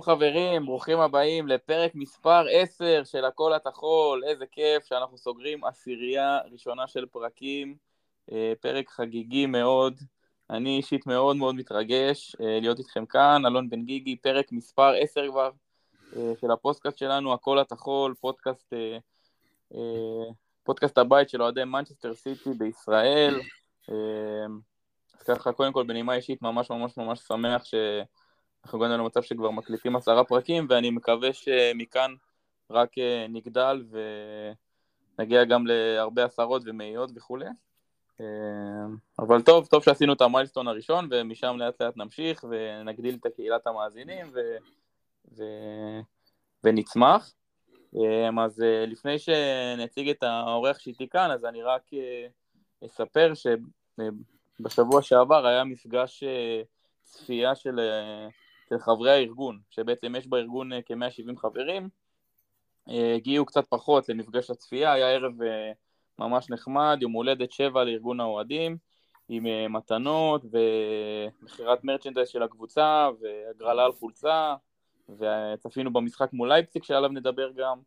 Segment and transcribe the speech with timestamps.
[0.00, 6.38] שלום חברים, ברוכים הבאים לפרק מספר 10 של הכל התחול, איזה כיף שאנחנו סוגרים עשירייה
[6.52, 7.76] ראשונה של פרקים,
[8.32, 10.00] אה, פרק חגיגי מאוד,
[10.50, 15.28] אני אישית מאוד מאוד מתרגש אה, להיות איתכם כאן, אלון בן גיגי, פרק מספר 10
[15.30, 15.50] כבר
[16.16, 18.72] אה, של הפודקאסט שלנו, הכל התחול, פודקאסט,
[20.62, 23.40] פודקאסט הבית של אוהדי מנצ'סטר סיטי בישראל,
[25.14, 27.74] אז ככה קודם כל בנימה אישית ממש ממש ממש שמח ש...
[28.64, 32.14] אנחנו הגענו למצב שכבר מקליטים עשרה פרקים, ואני מקווה שמכאן
[32.70, 33.84] רק אה, נגדל
[35.18, 37.46] ונגיע גם להרבה עשרות ומאיות וכולי.
[38.20, 38.26] אה,
[39.18, 44.30] אבל טוב, טוב שעשינו את המיילסטון הראשון, ומשם לאט לאט נמשיך ונגדיל את קהילת המאזינים
[44.34, 44.40] ו...
[45.36, 45.42] ו...
[46.64, 47.34] ונצמח.
[47.96, 51.82] אה, אז לפני שנציג את האורח שאיתי כאן, אז אני רק
[52.86, 53.32] אספר
[54.60, 56.24] שבשבוע שעבר היה מפגש
[57.02, 57.80] צפייה של
[58.70, 61.88] של חברי הארגון, שבעצם יש בארגון אה, כ-170 חברים,
[62.88, 65.72] אה, הגיעו קצת פחות למפגש הצפייה, היה ערב אה,
[66.18, 68.76] ממש נחמד, יום הולדת שבע לארגון האוהדים,
[69.28, 70.42] עם מתנות
[71.42, 74.54] ומכירת מרצ'נדייז של הקבוצה והגרלה על חולצה,
[75.08, 77.78] וצפינו במשחק מול לייפסיק שעליו נדבר גם.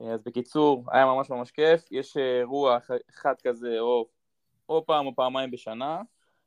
[0.00, 2.78] אז בקיצור, היה ממש ממש כיף, יש אירוע
[3.10, 4.06] אחד כזה או,
[4.68, 6.02] או פעם או פעמיים בשנה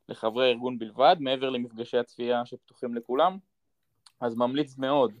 [0.08, 3.38] לחברי הארגון בלבד, מעבר למפגשי הצפייה שפתוחים לכולם.
[4.20, 5.12] אז ממליץ מאוד.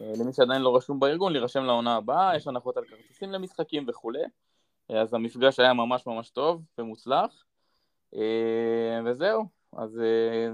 [0.00, 4.22] אה, למי שעדיין לא רשום בארגון להירשם לעונה הבאה, יש הנחות על כרטיסים למשחקים וכולי,
[4.90, 7.44] אה, אז המפגש היה ממש ממש טוב ומוצלח,
[8.14, 10.00] אה, וזהו, אז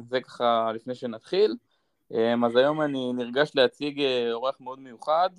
[0.08, 1.56] זה ככה לפני שנתחיל.
[2.46, 5.30] אז היום אני נרגש להציג אורח מאוד מיוחד,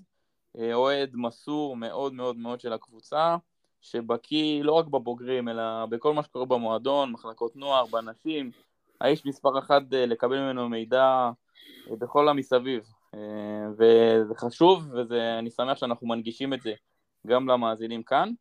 [0.73, 3.35] אוהד מסור מאוד מאוד מאוד של הקבוצה,
[3.81, 8.51] שבקיא לא רק בבוגרים, אלא בכל מה שקורה במועדון, מחלקות נוער, בנשים,
[9.01, 11.29] האיש מספר אחת לקבל ממנו מידע
[11.99, 12.83] בכל המסביב.
[13.15, 16.73] אה, וזה חשוב, ואני שמח שאנחנו מנגישים את זה
[17.27, 18.31] גם למאזינים כאן.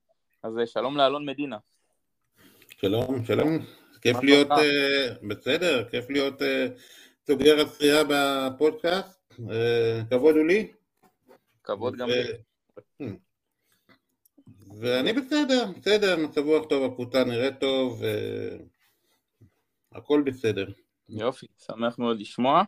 [0.42, 1.56] אז אה, שלום לאלון מדינה.
[2.80, 3.58] שלום, שלום.
[4.00, 6.44] כיף להיות, uh, בסדר, כיף להיות uh,
[7.26, 9.32] סוגר הצחייה בפודקאסט.
[9.32, 9.40] Uh,
[10.10, 10.72] כבוד הוא לי.
[11.64, 12.22] כבוד גם לי.
[13.02, 13.04] Hmm.
[14.80, 18.02] ואני בסדר, בסדר, מצב רוח טוב, הקבוצה נראית טוב,
[19.92, 20.66] הכל בסדר.
[21.08, 22.62] יופי, שמח מאוד לשמוע.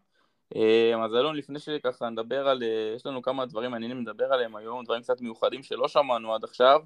[0.54, 4.56] אה, אז אלון, לפני שככה נדבר על, אה, יש לנו כמה דברים מעניינים לדבר עליהם
[4.56, 6.80] היום, דברים קצת מיוחדים שלא שמענו עד עכשיו.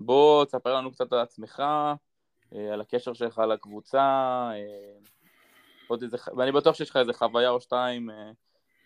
[0.00, 1.62] בוא תספר לנו קצת על עצמך,
[2.54, 4.50] אה, על הקשר שלך לקבוצה,
[5.88, 8.10] עוד איזה, ואני בטוח שיש לך איזה חוויה או שתיים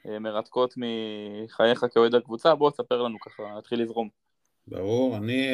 [0.04, 4.08] מרתקות מחייך כאוהד הקבוצה, בוא תספר לנו ככה, נתחיל לזרום.
[4.66, 5.48] ברור, אני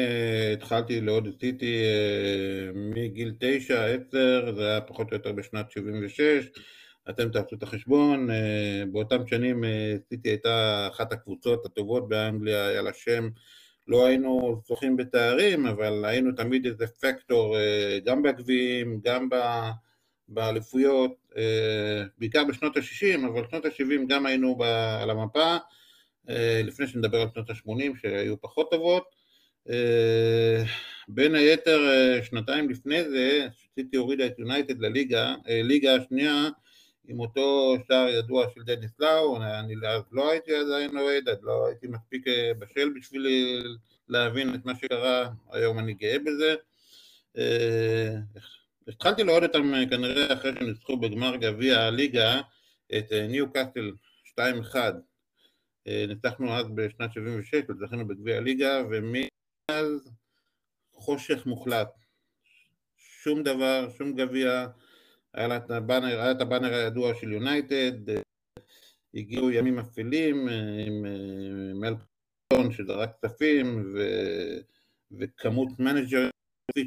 [0.53, 1.83] התחלתי לעוד עשיתי
[2.73, 6.49] מגיל תשע, עשר, זה היה פחות או יותר בשנת 76,
[7.09, 9.63] אתם תעשו את החשבון, אה, באותם שנים
[10.09, 13.29] סיטי אה, הייתה אחת הקבוצות הטובות באנגליה, היה לה שם,
[13.87, 19.29] לא היינו זוכים בתארים, אבל היינו תמיד איזה פקטור אה, גם בגביעים, גם
[20.27, 21.11] באליפויות,
[22.17, 24.57] בעיקר בשנות ה-60, אבל בשנות ה-70 גם היינו
[25.01, 25.57] על המפה,
[26.63, 29.15] לפני שנדבר על שנות ה-80 שהיו פחות טובות.
[31.07, 31.79] בין היתר,
[32.23, 36.49] שנתיים לפני זה, סיטי הורידה את יונייטד לליגה, ליגה השנייה,
[37.07, 41.67] עם אותו שער ידוע של דניס לאו, אני אז לא הייתי עדיין אוהד, אז לא
[41.67, 43.27] הייתי מספיק אה, בשל בשביל
[44.09, 46.55] להבין את מה שקרה, היום אני גאה בזה.
[47.37, 48.15] אה,
[48.87, 52.41] התחלתי לראות אותם אה, כנראה אחרי שניצחו בגמר גביע הליגה
[52.97, 53.91] את ניו קאסטל
[54.39, 54.75] 2-1.
[56.07, 60.09] ניצחנו אז בשנת 76 וזכינו בגביע הליגה ומאז
[60.93, 61.87] חושך מוחלט.
[62.97, 64.67] שום דבר, שום גביע,
[65.33, 68.21] היה לה את הבאנר, היה את הבאנר הידוע של יונייטד, אה,
[69.13, 70.53] הגיעו ימים אפלים אה,
[70.87, 73.99] עם אה, מלפון שזרק כספים ו...
[75.19, 76.29] וכמות manager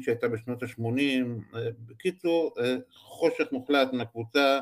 [0.01, 2.55] שהייתה בשנות ה-80, בקיצור
[2.93, 4.59] חושך מוחלט מהקבוצה,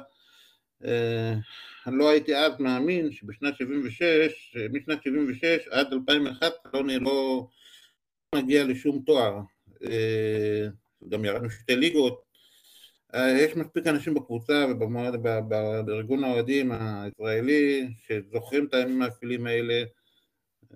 [1.87, 7.47] לא הייתי אז מאמין שבשנת 76, משנת 76 עד 2001 לא, לא
[8.35, 9.39] נגיע לשום תואר,
[11.09, 12.32] גם ירדנו שתי ליגות,
[13.13, 19.83] יש מספיק אנשים בקבוצה ובארגון האוהדים הישראלי שזוכרים את הימים האפילים האלה.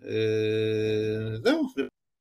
[0.05, 1.67] אה, זהו,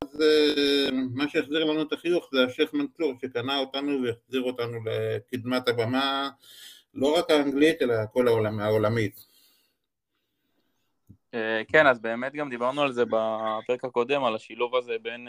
[0.03, 5.69] אז אה, מה שהחזיר לנו את החיוך זה השייח' מנצור שקנה אותנו והחזיר אותנו לקדמת
[5.69, 6.31] הבמה,
[6.95, 9.27] לא רק האנגלית אלא כל העולם, העולמית.
[11.69, 15.29] כן, אז באמת גם דיברנו על זה בפרק הקודם, על השילוב הזה בין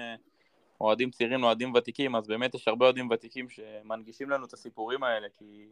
[0.81, 5.27] אוהדים צעירים לאוהדים ותיקים, אז באמת יש הרבה אוהדים ותיקים שמנגישים לנו את הסיפורים האלה,
[5.37, 5.67] כי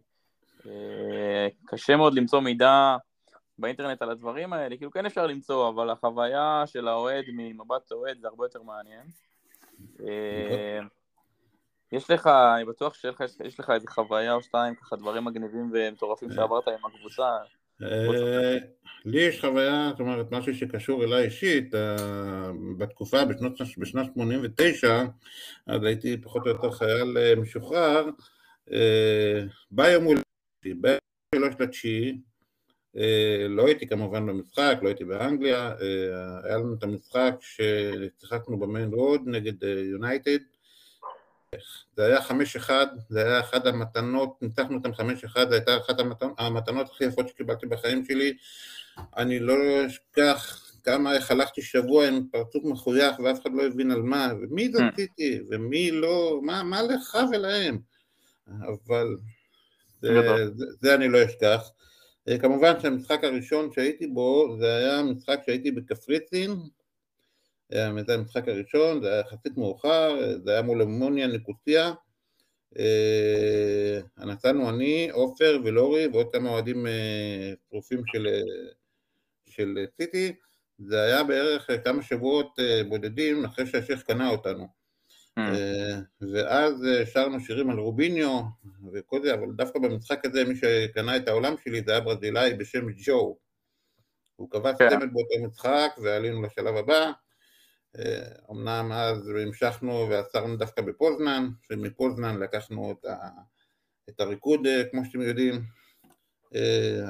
[0.65, 2.95] אה, קשה מאוד למצוא מידע
[3.57, 8.27] באינטרנט על הדברים האלה, כאילו כן אפשר למצוא, אבל החוויה של האוהד ממבט אוהד זה
[8.27, 9.07] הרבה יותר מעניין.
[9.99, 10.79] אה,
[11.91, 16.67] יש לך, אני בטוח שיש לך איזה חוויה או שתיים, ככה דברים מגניבים ומטורפים שעברת
[16.67, 17.37] עם הקבוצה.
[17.83, 18.57] אה,
[19.05, 25.03] לי יש חוויה, זאת אומרת, משהו שקשור אליי אישית, אה, בתקופה, בשנת 89,
[25.67, 28.09] אז הייתי פחות או יותר חייל אה, משוחרר,
[29.71, 32.17] בא יום הולדתי, ב-3 לתשיעי,
[33.49, 35.73] לא הייתי כמובן במשחק, לא הייתי באנגליה,
[36.43, 40.37] היה לנו את המשחק ששיחקנו במיין רוד נגד יונייטד,
[41.97, 45.99] זה היה חמש אחד, זה היה אחת המתנות, ניצחנו אותם חמש אחד, זו הייתה אחת
[46.37, 48.37] המתנות, הכי יפות שקיבלתי בחיים שלי.
[49.17, 49.53] אני לא
[49.87, 54.71] אשכח כמה איך הלכתי שבוע עם פרצוף מחוייך ואף אחד לא הבין על מה, ומי
[54.71, 57.79] זכיתי, ומי לא, מה, מה לך ולהם.
[58.47, 59.17] אבל
[60.01, 60.21] זה,
[60.55, 61.69] זה, זה אני לא אשכח.
[62.41, 66.51] כמובן שהמשחק הראשון שהייתי בו זה היה משחק שהייתי בקפריסין,
[67.71, 71.93] זה היה המשחק הראשון, זה היה יחסית מאוחר, זה היה מול אמוניה ניקוסיה.
[72.79, 76.85] אה, נסענו אני, עופר ולורי ועוד כמה אוהדים
[77.69, 78.27] פרופים אה, של,
[79.45, 80.33] של סיטי.
[80.79, 84.67] זה היה בערך כמה שבועות אה, בודדים אחרי שהשייח קנה אותנו.
[85.39, 85.41] Mm.
[86.33, 88.41] ואז שרנו שירים על רוביניו
[88.93, 92.85] וכל זה, אבל דווקא במשחק הזה מי שקנה את העולם שלי זה היה ברזילאי בשם
[93.05, 93.37] ג'ו.
[94.35, 94.89] הוא קבע כן.
[94.89, 97.11] סטמט באותו משחק ועלינו לשלב הבא.
[98.51, 103.29] אמנם אז המשכנו ועצרנו דווקא בפוזנן, ומפוזנן לקחנו את, ה,
[104.09, 105.61] את הריקוד כמו שאתם יודעים,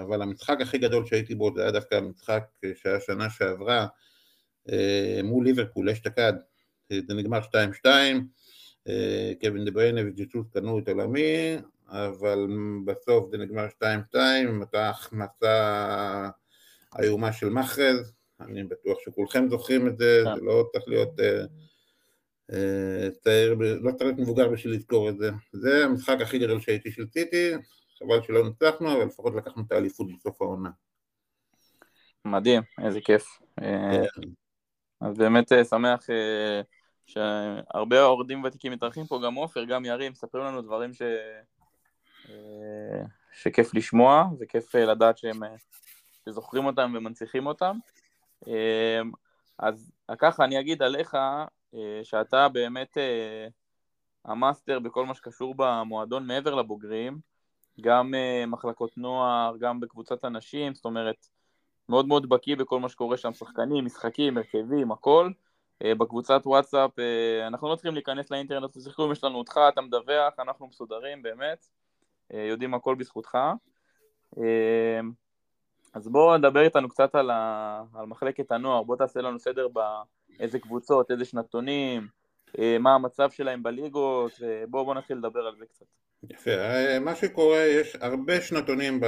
[0.01, 2.43] אבל המשחק הכי גדול שהייתי בו זה היה דווקא המשחק
[2.75, 3.87] שהיה שנה שעברה
[5.23, 6.33] מול ליברפול אשתקד,
[6.89, 7.39] זה נגמר
[7.83, 7.85] 2-2,
[9.41, 11.57] קווין דה בריינה וג'יטוס קנו את עולמי,
[11.88, 12.47] אבל
[12.85, 13.67] בסוף זה נגמר
[14.13, 14.17] 2-2,
[14.47, 16.29] עם אותה החמצה
[16.99, 20.35] איומה של מחרז, אני בטוח שכולכם זוכרים את זה, כן.
[20.35, 21.43] זה לא צריך להיות אה,
[22.51, 25.31] אה, צעיר, לא צריך להיות מבוגר בשביל לזכור את זה.
[25.51, 27.51] זה המשחק הכי גדול שהייתי של סיטי,
[27.99, 30.69] חבל שלא ניצחנו, אבל לפחות לקחנו את האליפות בסוף העונה.
[32.25, 33.25] מדהים, איזה כיף.
[33.61, 34.29] אה, כן.
[35.01, 36.07] אז באמת שמח
[37.05, 41.01] שהרבה אוהדים ותיקים מתארחים פה, גם עופר, גם ירים, מספרים לנו דברים ש...
[43.33, 45.39] שכיף לשמוע, וכיף לדעת שהם
[46.25, 47.77] שזוכרים אותם ומנציחים אותם.
[48.47, 49.11] אמ,
[49.59, 51.15] אז ככה אני אגיד עליך,
[51.75, 53.47] אה, שאתה באמת אה,
[54.25, 57.19] המאסטר בכל מה שקשור במועדון מעבר לבוגרים,
[57.81, 61.27] גם אה, מחלקות נוער, גם בקבוצת הנשים, זאת אומרת,
[61.89, 65.31] מאוד מאוד בקיא בכל מה שקורה שם, שחקנים, משחקים, הרכבים, הכל.
[65.83, 66.91] בקבוצת וואטסאפ,
[67.47, 71.65] אנחנו לא צריכים להיכנס לאינטרנט, תשיחקו אם יש לנו אותך, אתה מדווח, אנחנו מסודרים באמת,
[72.33, 73.38] יודעים הכל בזכותך.
[75.95, 77.81] אז בוא נדבר איתנו קצת על, ה...
[77.94, 82.07] על מחלקת הנוער, בוא תעשה לנו סדר באיזה קבוצות, איזה שנתונים,
[82.59, 85.86] אה, מה המצב שלהם בליגות, ובוא בוא נתחיל לדבר על זה קצת.
[86.30, 89.00] יפה, אה, מה שקורה, יש הרבה שנתונים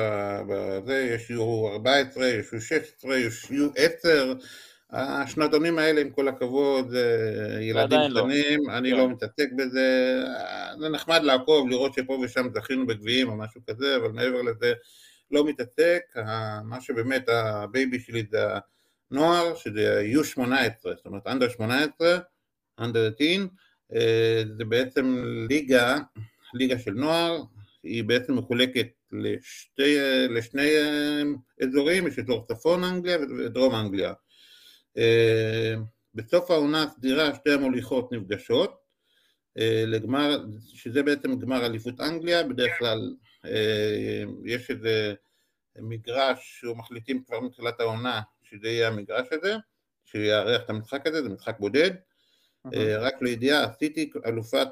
[0.47, 4.33] בזה, יש יהיו 14, יש יהיו 16, יש יהיו 10,
[4.89, 6.93] השנתונים האלה עם כל הכבוד,
[7.61, 8.21] ילדים לא.
[8.21, 8.77] קטנים, לא.
[8.77, 8.97] אני כן.
[8.97, 10.17] לא מתעסק בזה,
[10.79, 14.73] זה נחמד לעקוב, לראות שפה ושם זכינו בגביעים או משהו כזה, אבל מעבר לזה
[15.31, 16.01] לא מתעסק,
[16.63, 18.39] מה שבאמת ה baby שלי זה
[19.11, 20.39] הנוער, שזה U18,
[20.83, 22.17] זאת אומרת under 18,
[22.79, 23.47] under 18,
[24.57, 25.97] זה בעצם ליגה,
[26.53, 27.43] ליגה של נוער,
[27.83, 29.97] היא בעצם מחולקת לשתי,
[30.29, 30.69] לשני
[31.63, 34.13] אזורים, יש אזור צפון אנגליה ודרום אנגליה.
[36.15, 38.87] בסוף העונה הסדירה שתי המוליכות נפגשות,
[39.85, 43.26] לגמר, שזה בעצם גמר אליפות אנגליה, בדרך כלל אה,
[44.45, 45.13] יש איזה
[45.79, 49.55] מגרש שהוא מחליטים כבר מתחילת העונה שזה יהיה המגרש הזה,
[50.05, 51.91] שיארח את המשחק הזה, זה משחק בודד.
[52.73, 54.67] אה, רק לידיעה, עשיתי אלופת,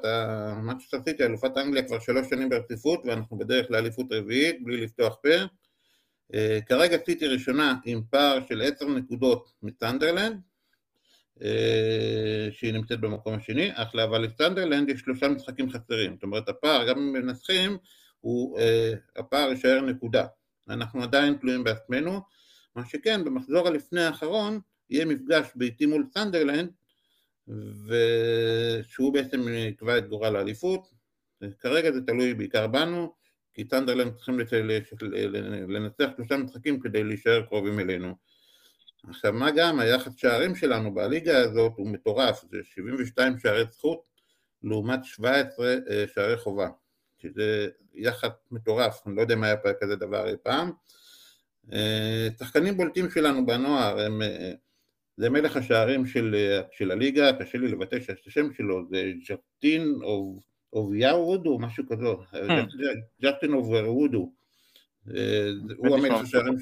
[0.62, 5.28] מצ'סטר סיטי, אלופת אנגליה כבר שלוש שנים ברציפות ואנחנו בדרך לאליפות רביעית בלי לפתוח פה.
[6.34, 10.40] אה, כרגע סיטי ראשונה עם פער של עשר נקודות מסנדרלנד,
[12.50, 16.98] שהיא נמצאת במקום השני, אך אבל לסנדרלנד יש שלושה משחקים חסרים, זאת אומרת הפער, גם
[16.98, 17.78] אם מנצחים,
[18.20, 20.26] הוא, אה, הפער יישאר נקודה.
[20.68, 22.20] אנחנו עדיין תלויים בעצמנו,
[22.76, 26.70] מה שכן, במחזור הלפני האחרון יהיה מפגש ביתי מול סנדרלנד,
[27.86, 30.88] ושהוא בעצם יקבע את גורל האליפות.
[31.58, 33.14] כרגע זה תלוי בעיקר בנו,
[33.54, 34.38] כי סנדרלנד צריכים
[35.68, 38.14] לנצח שלושה משחקים כדי להישאר קרובים אלינו.
[39.08, 44.02] עכשיו מה גם, היחס שערים שלנו בליגה הזאת הוא מטורף, זה 72 שערי זכות
[44.62, 46.68] לעומת 17 אה, שערי חובה.
[47.22, 50.70] שזה יחד מטורף, אני לא יודע אם היה כזה דבר אי פעם.
[52.38, 54.22] שחקנים בולטים שלנו בנוער הם,
[55.16, 56.36] זה מלך השערים של,
[56.72, 60.40] של הליגה, קשה לי לבטא את השם שלו, זה ג'פטין או
[60.72, 62.04] אוביהו וודו, משהו כזה,
[63.22, 64.32] ג'פטין אוביהו
[65.76, 66.58] הוא המלך השערים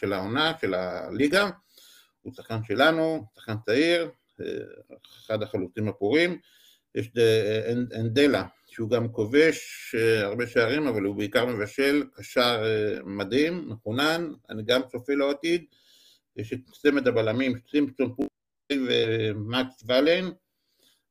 [0.00, 1.50] של העונה, של הליגה,
[2.22, 4.10] הוא שחקן שלנו, שחקן צעיר,
[5.26, 6.38] אחד החלוצים הפורים,
[6.94, 7.10] יש
[7.94, 8.44] אנדלה,
[8.76, 12.62] שהוא גם כובש הרבה שערים, אבל הוא בעיקר מבשל, קשר
[13.04, 15.64] מדהים, מחונן, אני גם צופה לו עתיד,
[16.36, 18.28] יש את צמד הבלמים, סימפסון פורי
[18.70, 20.30] ומקס ולן,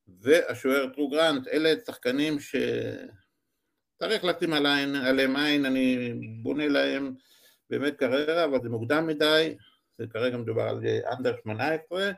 [0.07, 7.13] והשוער טרו גרנט, אלה שחקנים שצריך לשים עליהם עין, אני בונה להם
[7.69, 9.55] באמת קריירה, אבל זה מוקדם מדי,
[9.97, 10.81] זה כרגע מדובר על
[11.17, 12.11] אנדר 18,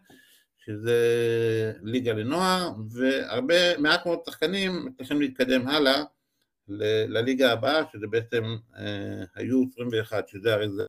[0.68, 6.04] שזה ליגה לנוער, והרבה, מעט מאוד שחקנים צריכים להתקדם הלאה
[7.08, 8.44] לליגה הבאה, שזה בעצם
[8.78, 10.84] אה, היו 21, שזה הרי זה.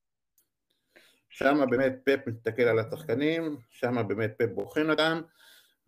[1.29, 5.21] שם באמת פפ מסתכל על השחקנים, שם באמת פפ בוחן אותם,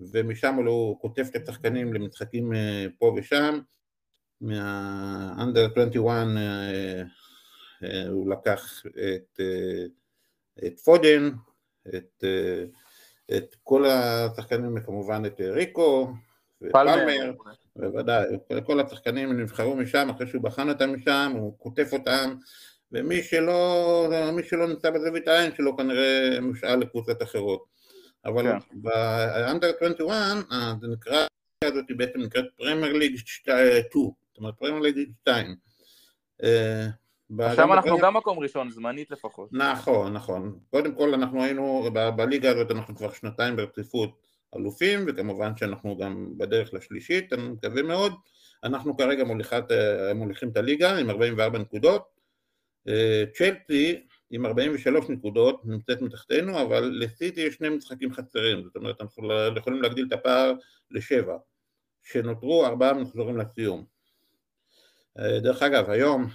[0.01, 3.61] ומשם הוא כותב את השחקנים למשחקים אה, פה ושם,
[4.41, 7.03] מה-under 21 אה,
[7.83, 9.41] אה, הוא לקח את,
[10.67, 11.31] את פודן,
[11.89, 12.25] את,
[13.37, 16.13] את כל השחקנים, כמובן את ריקו,
[16.63, 17.33] ופלמר,
[17.77, 18.27] בוודאי,
[18.67, 22.35] כל השחקנים נבחרו משם, אחרי שהוא בחן אותם משם, הוא קוטף אותם,
[22.93, 24.09] ומי שלא,
[24.49, 27.65] שלא נמצא בזווית העין שלו כנראה מושאל לקבוצות אחרות.
[28.25, 28.59] אבל כן.
[28.73, 30.17] ב under 21,
[30.53, 31.27] אה, זה נקרא,
[31.65, 35.57] הזאת בעצם נקראת פרמייר ליג 2, זאת אומרת פרמייר ליג 2.
[37.39, 39.49] עכשיו אנחנו גם מקום ראשון, זמנית לפחות.
[39.53, 40.59] נכון, נכון.
[40.71, 44.11] קודם כל אנחנו היינו, בליגה הזאת אנחנו כבר שנתיים ברציפות
[44.57, 48.13] אלופים, וכמובן שאנחנו גם בדרך לשלישית, אני מקווה מאוד.
[48.65, 52.03] אנחנו כרגע מוליכת, אה, מוליכים את הליגה עם 44 נקודות.
[52.89, 59.01] אה, צ'לסי עם 43 נקודות, נמצאת מתחתנו, אבל לסיטי יש שני משחקים חסרים, זאת אומרת
[59.01, 60.53] אנחנו לא יכולים להגדיל את הפער
[60.91, 61.37] לשבע,
[62.03, 63.85] שנותרו ארבעה מחזורים לסיום.
[65.19, 66.27] אה, דרך אגב, היום,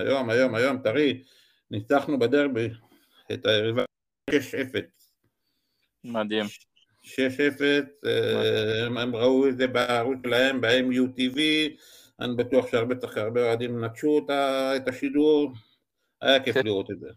[0.00, 1.22] היום, היום, היום, טרי,
[1.70, 2.68] ניצחנו בדרבי
[3.32, 3.84] את היריבה
[4.30, 4.34] 6-0.
[6.04, 6.46] מדהים.
[7.02, 7.08] 6-0,
[8.06, 11.40] אה, הם ראו את זה בערוץ שלהם, ב-MUTV,
[12.20, 14.26] אני בטוח שהרבה אוהדים נטשו
[14.76, 15.52] את השידור,
[16.20, 16.64] היה כיף כן.
[16.64, 17.08] לראות את זה.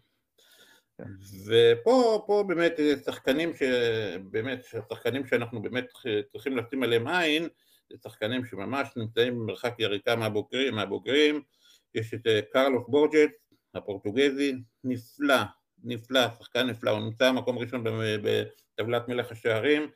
[1.46, 2.72] ופה פה באמת
[3.04, 5.86] שחקנים שבאמת, שחקנים שאנחנו באמת
[6.32, 7.48] צריכים לשים עליהם עין,
[7.90, 11.42] זה שחקנים שממש נמצאים במרחק יריקה מהבוגרים, מהבוגרים.
[11.94, 13.30] יש את אה, קרלוס בורג'ס,
[13.74, 15.42] הפורטוגזי, נפלא,
[15.84, 17.84] נפלא, שחקן נפלא, הוא נמצא במקום ראשון
[18.22, 19.90] בטבלת מלך השערים,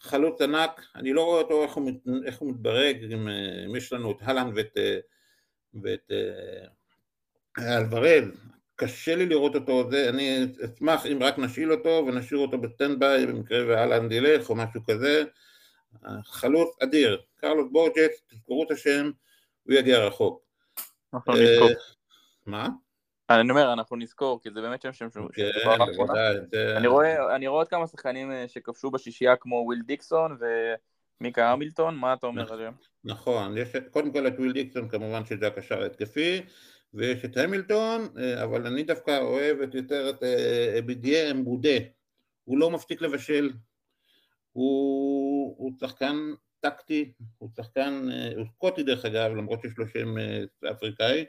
[0.00, 1.90] חלוץ ענק, אני לא רואה אותו איך הוא,
[2.26, 4.98] איך הוא מתברג, אם, אה, אם יש לנו את הלנד ואת, אה,
[5.82, 6.12] ואת
[7.58, 8.24] אלוורז,
[8.76, 12.98] קשה לי לראות אותו, זה, אני אשמח אם רק נשאיל אותו ונשאיר אותו ב stand
[12.98, 15.24] by במקרה ואלן ילך או משהו כזה.
[16.24, 19.10] חלוץ אדיר, קרלוס בורג'ס, תזכרו את השם,
[19.62, 20.49] הוא יגיע רחוק.
[21.14, 21.68] אנחנו נזכור.
[21.68, 21.74] אה,
[22.46, 22.68] מה?
[23.30, 25.50] אני אומר, אנחנו נזכור, כי זה באמת שם שם כן,
[25.96, 26.36] בוודאי.
[26.76, 26.86] אני
[27.46, 30.36] רואה עוד כמה שחקנים אה, שכבשו בשישייה כמו וויל דיקסון
[31.20, 32.72] ומיקה המילטון, מה אתה אומר עליהם?
[33.04, 36.40] נכון, יש קודם כל את וויל דיקסון כמובן שזה הקשר ההתקפי,
[36.94, 41.78] ויש את המילטון, אה, אבל אני דווקא אוהב יותר את אה, בידייה אמבודה,
[42.44, 43.50] הוא לא מפסיק לבשל,
[44.52, 46.16] הוא שחקן
[46.60, 50.14] טקטי, הוא שחקן, אה, הוא סקוטי דרך אגב, למרות שיש לו שם
[50.70, 51.24] אפריקאי,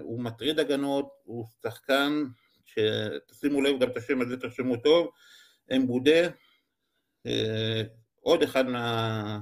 [0.00, 2.22] הוא מטריד הגנות, הוא שחקן,
[2.64, 5.10] שתשימו לב גם את השם הזה, תרשמו טוב,
[5.76, 6.28] אמבודה,
[8.20, 9.38] עוד אחד מה...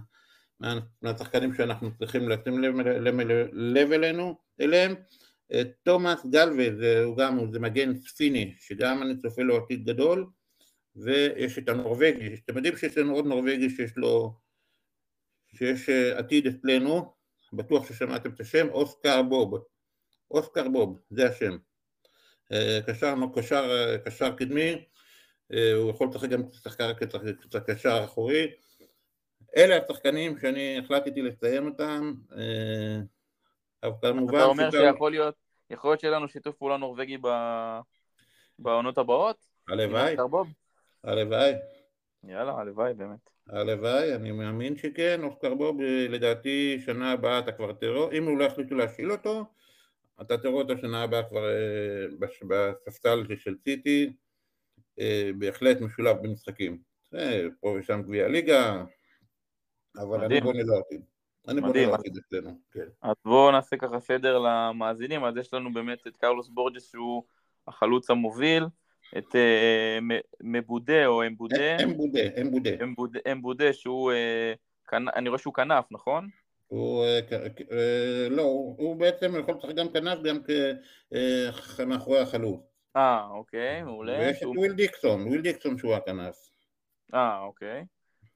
[1.02, 2.74] מהשחקנים שאנחנו צריכים לשים לב,
[3.52, 4.94] לב אלינו, אליהם.
[5.82, 10.26] תומאס גלווה, זה, הוא גם, זה מגן ספיני, שגם אני צופה לו עתיד גדול,
[10.96, 14.34] ויש את הנורבגי, אתם יודעים שיש לנו עוד נורבגי שיש לו,
[15.54, 17.14] שיש אה, עתיד אצלנו,
[17.52, 19.64] בטוח ששמעתם את השם, אוסקר בוב,
[20.30, 21.56] אוסקר בוב, זה השם.
[22.52, 24.84] אה, קשר, קשר, אה, קשר קדמי,
[25.76, 26.42] הוא יכול לשחק גם
[27.50, 28.50] כקשר אחורי,
[29.56, 32.14] אלה השחקנים שאני החלטתי לציין אותם,
[33.82, 34.36] אבל כמובן...
[34.36, 35.34] אתה אומר שיכול להיות,
[35.70, 37.18] יכול להיות שיהיה לנו שיתוף פעולה נורבגי
[38.58, 39.36] בעונות הבאות?
[39.68, 40.16] הלוואי,
[41.04, 41.52] הלוואי.
[42.28, 43.30] יאללה, הלוואי באמת.
[43.48, 48.44] הלוואי, אני מאמין שכן, אוסקר בוב לדעתי שנה הבאה אתה כבר תראו, אם הוא לא
[48.44, 49.44] יחליטו להשאיל אותו,
[50.20, 54.12] אתה תראו אותו שנה הבאה כבר אה, בספסל של סיטי,
[55.00, 56.94] אה, בהחלט משולב במשחקים.
[57.60, 58.84] פה ושם גביע ליגה,
[59.96, 61.02] אבל אני בונה לעתיד.
[61.48, 62.86] אני בונה לעתיד אצלנו, כן.
[63.02, 67.24] אז בואו נעשה ככה סדר למאזינים, אז יש לנו באמת את קרלוס בורג'ס שהוא
[67.66, 68.64] החלוץ המוביל,
[69.18, 69.98] את אה,
[70.40, 71.82] מבודה או אמבודה.
[71.82, 72.70] אמבודה, אמבודה.
[73.32, 74.12] אמבודה שהוא,
[74.92, 76.28] אני רואה שהוא כנף, נכון?
[76.66, 77.04] הוא,
[78.30, 80.38] לא, הוא בעצם יכול לשחק גם כנף גם
[81.88, 82.60] מאחורי החלוץ.
[82.96, 84.18] אה, אוקיי, מעולה.
[84.18, 86.36] ויש את וויל דיקסון, וויל דיקסון שהוא הכנף.
[87.14, 87.84] אה, אוקיי.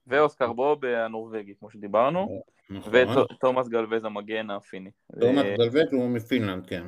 [0.07, 2.43] ואוסקר בוב הנורבגי, כמו שדיברנו.
[2.71, 2.93] נכון.
[3.35, 4.91] ותומאס גלווז המגן הפיני.
[5.21, 6.83] תומאס גלווז הוא מפינלנד, כן.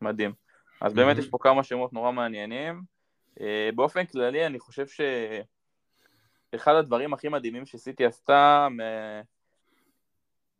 [0.00, 0.32] מדהים.
[0.80, 2.82] אז באמת יש פה כמה שמות נורא מעניינים.
[3.40, 4.86] אה, באופן כללי אני חושב
[6.52, 8.68] שאחד הדברים הכי מדהימים שסיטי עשתה,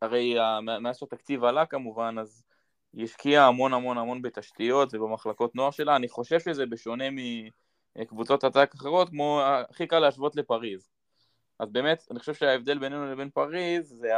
[0.03, 0.35] הרי
[0.81, 2.45] מאז שהתקציב עלה כמובן, אז
[2.93, 7.05] היא השקיעה המון המון המון בתשתיות ובמחלקות נוער שלה, אני חושב שזה בשונה
[7.97, 9.41] מקבוצות עתק אחרות, כמו
[9.71, 10.91] הכי קל להשוות לפריז.
[11.59, 14.11] אז באמת, אני חושב שההבדל בינינו לבין פריז זה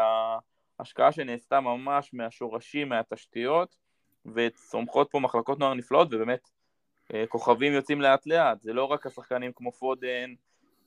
[0.79, 3.77] ההשקעה שנעשתה ממש מהשורשים, מהתשתיות,
[4.35, 6.58] וצומחות פה מחלקות נוער נפלאות, ובאמת אה,
[7.29, 10.35] כוכבים יוצאים לאט לאט, זה לא רק השחקנים כמו פודן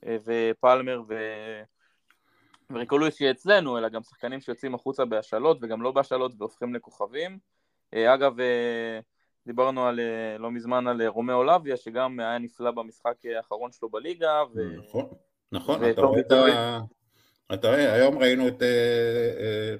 [0.06, 1.14] אה, ופלמר ו...
[2.70, 7.38] וריקולויס שאצלנו, אלא גם שחקנים שיוצאים החוצה בהשאלות וגם לא בהשאלות והופכים לכוכבים.
[7.94, 8.36] אה, אגב,
[9.46, 10.00] דיברנו על,
[10.38, 14.42] לא מזמן על רומאו לביה, שגם היה נפלא במשחק האחרון שלו בליגה.
[14.54, 14.76] ו...
[14.76, 15.08] נכון.
[15.52, 16.78] נכון, אתה רואה את ה...
[17.54, 18.62] אתה רואה, היום ראינו את...
[18.62, 18.68] אה,
[19.40, 19.74] אה,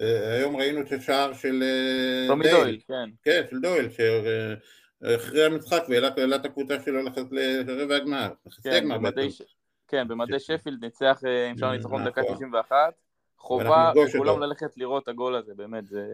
[0.00, 1.62] אה, היום ראינו את השער של
[2.28, 3.10] דויל, כן.
[3.22, 3.88] כן, של דויל,
[5.00, 7.00] שאחרי המשחק והעלה את הקבוצה שלו
[7.66, 8.28] לרבע הגמר.
[8.62, 8.88] כן,
[9.88, 12.76] כן, במדי שפילד ניצח עם שער ניצחון דקה 91.
[13.38, 16.06] חובה לכולם ללכת לראות את הגול הזה, באמת, זה...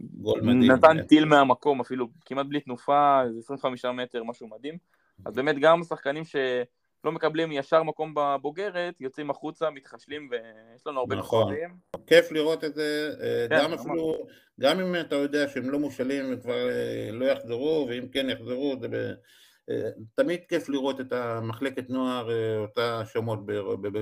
[0.00, 0.72] גול מדהים.
[0.72, 1.02] נתן כן.
[1.02, 4.78] טיל מהמקום, אפילו כמעט בלי תנופה, 25 מטר, משהו מדהים.
[5.26, 6.36] אז באמת גם שחקנים ש...
[7.04, 11.42] לא מקבלים ישר מקום בבוגרת, יוצאים החוצה, מתחשלים ויש לנו הרבה נכון.
[11.42, 11.70] כוכבים.
[12.06, 14.26] כיף לראות את זה, אה, כן, גם אפילו,
[14.60, 18.88] גם אם אתה יודע שהם לא מושאלים וכבר אה, לא יחזרו, ואם כן יחזרו, זה
[18.88, 18.94] ב...
[19.70, 23.46] אה, תמיד כיף לראות את המחלקת נוער, אותה שמות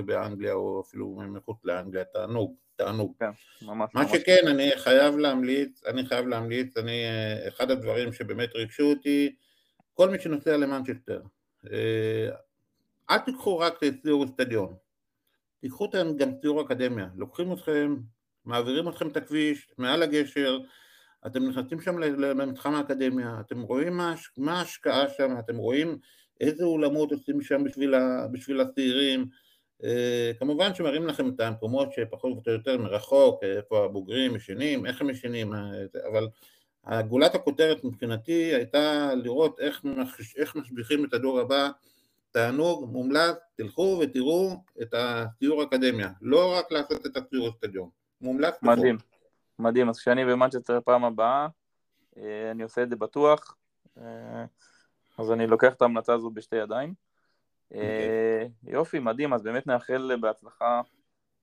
[0.05, 3.13] באנגליה או אפילו מחוץ לאנגליה, תענוג, תענוג.
[3.19, 3.25] כן,
[3.61, 3.89] ממש.
[3.93, 7.03] מה ממש שכן, אני חייב להמליץ, אני חייב להמליץ, אני,
[7.47, 9.35] אחד הדברים שבאמת ריגשו אותי,
[9.93, 11.21] כל מי שנוסע למנצ'סטר,
[13.09, 14.75] אל תיקחו רק ציור אצטדיון,
[15.61, 17.95] תיקחו אתם גם ציור אקדמיה, לוקחים אתכם,
[18.45, 20.59] מעבירים אתכם את הכביש, מעל הגשר,
[21.27, 23.97] אתם נכנסים שם למתחם האקדמיה, אתם רואים
[24.37, 25.97] מה ההשקעה שם, אתם רואים
[26.41, 29.25] איזה אולמות עושים שם בשביל, ה, בשביל הצעירים,
[29.83, 35.09] אה, כמובן שמראים לכם את המקומות שפחות או יותר מרחוק, איפה הבוגרים ישנים, איך הם
[35.09, 35.59] ישנים, אה,
[36.11, 36.27] אבל
[37.07, 39.85] גולת הכותרת מבחינתי הייתה לראות איך,
[40.37, 41.69] איך משביחים את הדור הבא
[42.31, 47.89] תענוג, מומלץ, תלכו ותראו את הסיור אקדמיה, לא רק לעשות את הסיור אצטדיון,
[48.21, 48.55] מומלץ.
[48.61, 49.09] מדהים, תלכו.
[49.59, 51.47] מדהים, אז כשאני במנצ'סטר פעם הבאה,
[52.17, 53.57] אה, אני עושה את זה בטוח,
[53.97, 54.45] אה,
[55.17, 56.93] אז אני לוקח את ההמלצה הזו בשתי ידיים.
[56.93, 57.75] Okay.
[57.75, 58.73] אה, אוקיי.
[58.73, 60.81] יופי, מדהים, אז באמת נאחל בהצלחה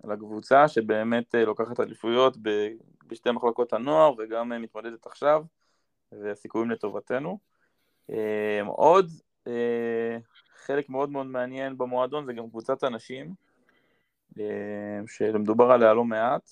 [0.05, 2.37] לקבוצה שבאמת לוקחת אליפויות
[3.07, 5.45] בשתי מחלקות הנוער וגם מתמודדת עכשיו,
[6.13, 7.39] והסיכויים לטובתנו.
[8.67, 9.11] עוד
[10.67, 13.35] חלק מאוד מאוד מעניין במועדון זה גם קבוצת אנשים,
[14.41, 14.45] אה,
[15.07, 16.51] שמדובר עליה לא מעט.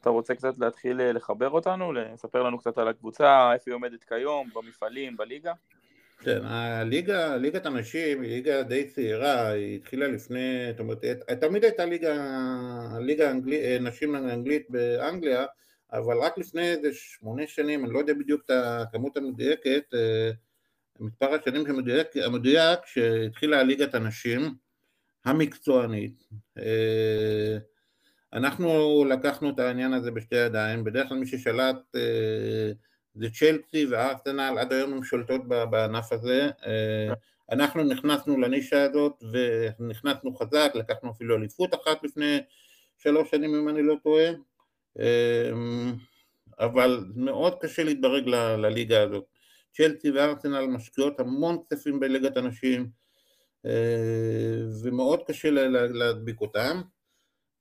[0.00, 4.04] אתה רוצה קצת להתחיל אה, לחבר אותנו, לספר לנו קצת על הקבוצה, איפה היא עומדת
[4.04, 5.52] כיום, במפעלים, בליגה?
[6.20, 11.04] כן, הליגה, ליגת הנשים היא ליגה די צעירה, היא התחילה לפני, זאת אומרת,
[11.40, 12.14] תמיד הייתה ליגה,
[13.00, 15.46] ליגה אנגלי, אה, נשים אנגלית באנגליה,
[15.92, 19.94] אבל רק לפני איזה שמונה שנים, אני לא יודע בדיוק את הכמות המדויקת,
[21.00, 24.54] מספר השנים המדויק, המדויק שהתחילה ליגת הנשים
[25.24, 26.28] המקצוענית.
[26.58, 27.58] אה,
[28.32, 32.70] אנחנו לקחנו את העניין הזה בשתי ידיים, בדרך כלל מי ששלט אה,
[33.14, 36.50] זה צ'לסי וארסנל, עד היום הן שולטות בענף הזה.
[36.66, 37.14] אה,
[37.52, 42.38] אנחנו נכנסנו לנישה הזאת ונכנסנו חזק, לקחנו אפילו אליפות אחת לפני
[42.98, 44.30] שלוש שנים אם אני לא טועה,
[46.60, 48.28] אבל מאוד קשה להתברג
[48.58, 49.35] לליגה הזאת.
[49.76, 52.90] צ'לסי וארסנל משקיעות המון כספים בליגת הנשים
[53.66, 56.82] אה, ומאוד קשה להדביק אותם.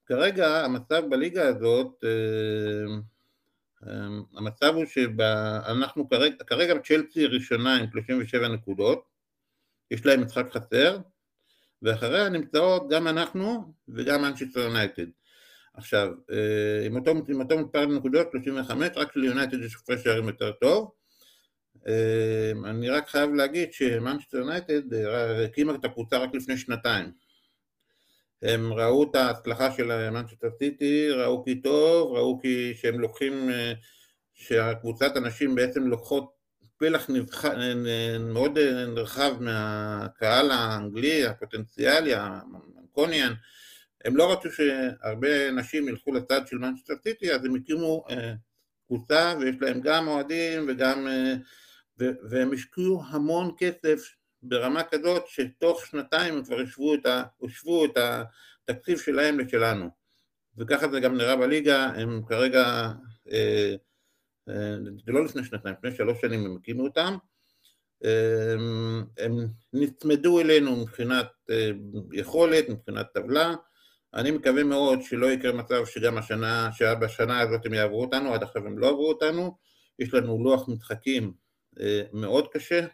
[0.06, 2.96] כרגע המצב בליגה הזאת, אה,
[3.88, 9.04] אה, המצב הוא שאנחנו כרגע, כרגע צ'לסי ראשונה עם 37 נקודות,
[9.92, 10.98] יש להם משחק חסר,
[11.82, 15.06] ואחריה נמצאות גם אנחנו וגם אנצ'סטר יונייטד.
[15.74, 16.12] עכשיו,
[16.86, 20.92] עם אותו, עם אותו מספר נקודות, 35, רק שליונייטד יש הפרש שערים יותר טוב,
[22.66, 27.12] אני רק חייב להגיד שמנצ'סטר יונייטד אה, הקימה את הקבוצה רק לפני שנתיים.
[28.42, 33.74] הם ראו את ההצלחה של מנצ'סטר סיטי, ראו כי טוב, ראו כי שהם לוקחים, אה,
[34.34, 36.36] שהקבוצת הנשים בעצם לוקחות
[36.78, 37.54] פלח נרחב,
[38.20, 43.34] מאוד נרחב מהקהל האנגלי, הפוטנציאלי, ה Mancunian,
[44.06, 48.04] הם לא רצו שהרבה נשים ילכו לצד של מנצ'סטר סיטי, אז הם הקימו
[48.88, 51.08] קבוצה ויש להם גם אוהדים וגם...
[51.98, 58.24] והם השקיעו המון כסף ברמה כזאת שתוך שנתיים הם כבר השוו את, ה,
[58.64, 59.90] את התקציב שלהם לשלנו.
[60.58, 62.92] וככה זה גם נראה בליגה, הם כרגע,
[63.32, 63.76] אה,
[64.50, 67.18] אה, זה לא לפני שנתיים, לפני שלוש שנים הם הקימו אותם,
[68.06, 68.54] אה,
[69.18, 71.70] הם נצמדו אלינו מבחינת אה,
[72.14, 73.56] יכולת, מבחינת טבלה,
[74.14, 78.68] אני מקווה מאוד שלא יקרה מצב שגם השנה, שבשנה הזאת הם יעברו אותנו, עד עכשיו
[78.68, 79.58] הם לא עברו אותנו,
[80.00, 81.45] יש לנו לוח משחקים אה,
[82.14, 82.88] מאוד קשה,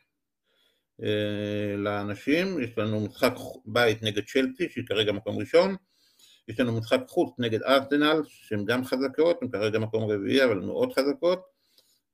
[1.04, 3.34] אה, לאנשים, יש לנו משחק
[3.66, 5.76] בית נגד צ'לסי שהיא כרגע מקום ראשון,
[6.48, 10.94] יש לנו משחק חוץ נגד ארסנל שהן גם חזקות, הן כרגע מקום רביעי אבל מאוד
[10.94, 11.42] חזקות,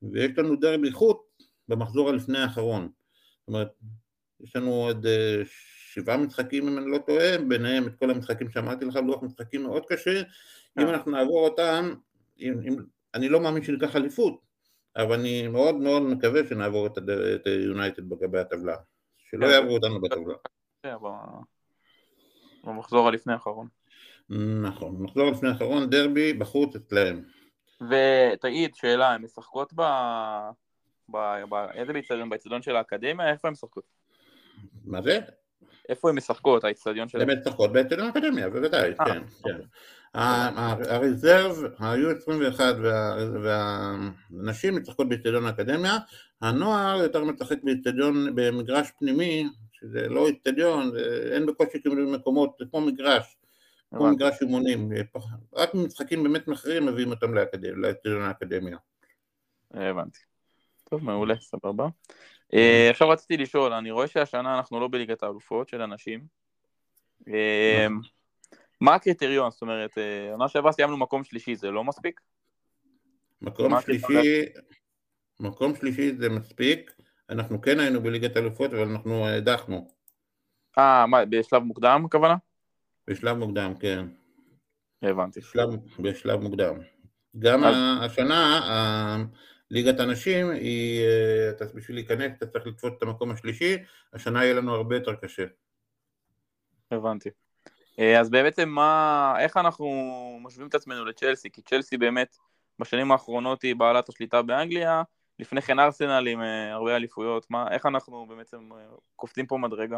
[0.02, 1.18] ויש לנו דרבי חוץ
[1.68, 2.90] במחזור הלפני האחרון,
[3.40, 3.68] זאת אומרת
[4.40, 5.42] יש לנו עוד אה,
[5.94, 9.84] שבעה משחקים אם אני לא טועה, ביניהם את כל המשחקים שאמרתי לך, לוח משחקים מאוד
[9.88, 10.22] קשה,
[10.80, 11.94] אם אנחנו נעבור אותם,
[12.40, 12.76] אם, אם,
[13.14, 14.42] אני לא מאמין שניקח אליפות,
[14.98, 18.76] אבל אני מאוד מאוד מקווה שנעבור את יונייטד בגבי הטבלה,
[19.18, 19.52] שלא כן.
[19.52, 20.36] יעברו אותנו בטבלה.
[20.84, 20.96] כן,
[22.64, 23.68] במחזור הלפני האחרון.
[24.62, 27.24] נכון, מחזור לפני האחרון, דרבי בחוץ אצלהם.
[27.82, 29.82] ותגיד, שאלה, הן משחקות ב...
[31.74, 32.30] איזה באיצטדיון?
[32.30, 33.32] באיצטדיון של האקדמיה?
[33.32, 33.84] איפה הן משחקות?
[34.86, 35.20] מה זה?
[35.90, 37.30] איפה הן משחקות, האיצטדיון שלהן?
[37.30, 39.60] הן משחקות באיצטדיון האקדמיה, בוודאי, אה, כן, כן.
[40.16, 40.96] אוקיי.
[40.96, 42.76] הרזרב, היו 21
[43.44, 45.98] והנשים משחקות באיצטדיון האקדמיה,
[46.42, 50.92] הנוער יותר משחק באיצטדיון, במגרש פנימי, שזה לא איצטדיון,
[51.32, 53.38] אין בקושי כאילו מקומות, זה כמו מגרש,
[53.96, 54.90] כמו מגרש אימונים,
[55.56, 57.34] רק משחקים באמת מכריעים מביאים אותם
[57.76, 58.78] לאיצטדיון האקדמיה.
[59.74, 60.20] הבנתי.
[60.90, 61.88] טוב, מעולה, סבבה.
[62.54, 66.20] אה, עכשיו רציתי לשאול, אני רואה שהשנה אנחנו לא בליגת האלופות של הנשים.
[68.82, 69.52] אה, מה הקריטריון?
[69.52, 72.22] זאת אומרת, אה, עונה שעברה סיימנו מקום שלישי, זה לא מספיק?
[73.42, 74.46] מקום שלישי,
[75.40, 76.92] מקום שלישי זה מספיק,
[77.30, 79.88] אנחנו כן היינו בליגת אלופות, אבל אנחנו הדחנו.
[80.78, 82.36] אה, מה, בשלב מוקדם הכוונה?
[83.08, 84.06] בשלב מוקדם, כן.
[85.02, 85.40] הבנתי.
[85.40, 86.76] בשלב, בשלב מוקדם.
[87.40, 87.76] גם אז...
[88.02, 88.60] השנה,
[89.72, 93.78] ליגת הנשים, היא, אה, אתה, בשביל להיכנס אתה צריך לתפוס את המקום השלישי,
[94.14, 95.46] השנה יהיה לנו הרבה יותר קשה.
[96.92, 97.30] הבנתי.
[98.00, 99.88] אה, אז בעצם מה, איך אנחנו
[100.42, 101.50] משווים את עצמנו לצ'לסי?
[101.50, 102.38] כי צ'לסי באמת
[102.80, 105.04] בשנים האחרונות היא בעלת השליטה באנגליה,
[105.40, 108.70] לפני כן ארסנל עם אה, הרבה אליפויות, מה, איך אנחנו בעצם
[109.16, 109.98] קופצים פה מדרגה?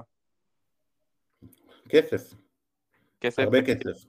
[1.89, 2.33] כסף.
[3.21, 3.39] כסף?
[3.39, 4.05] הרבה כסף.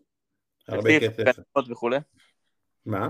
[0.69, 1.33] הרבה כסף.
[1.71, 1.99] וכולי?
[2.87, 3.09] מה?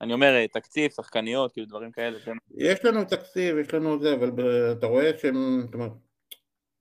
[0.00, 2.18] אני אומר, תקציב, שחקניות, כאילו דברים כאלה.
[2.20, 2.36] כן.
[2.54, 4.30] יש לנו תקציב, יש לנו זה, אבל
[4.72, 5.92] אתה רואה שהם, זאת אומרת,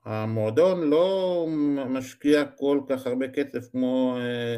[0.06, 1.46] המועדון לא
[1.90, 4.58] משקיע כל כך הרבה כסף כמו, אה,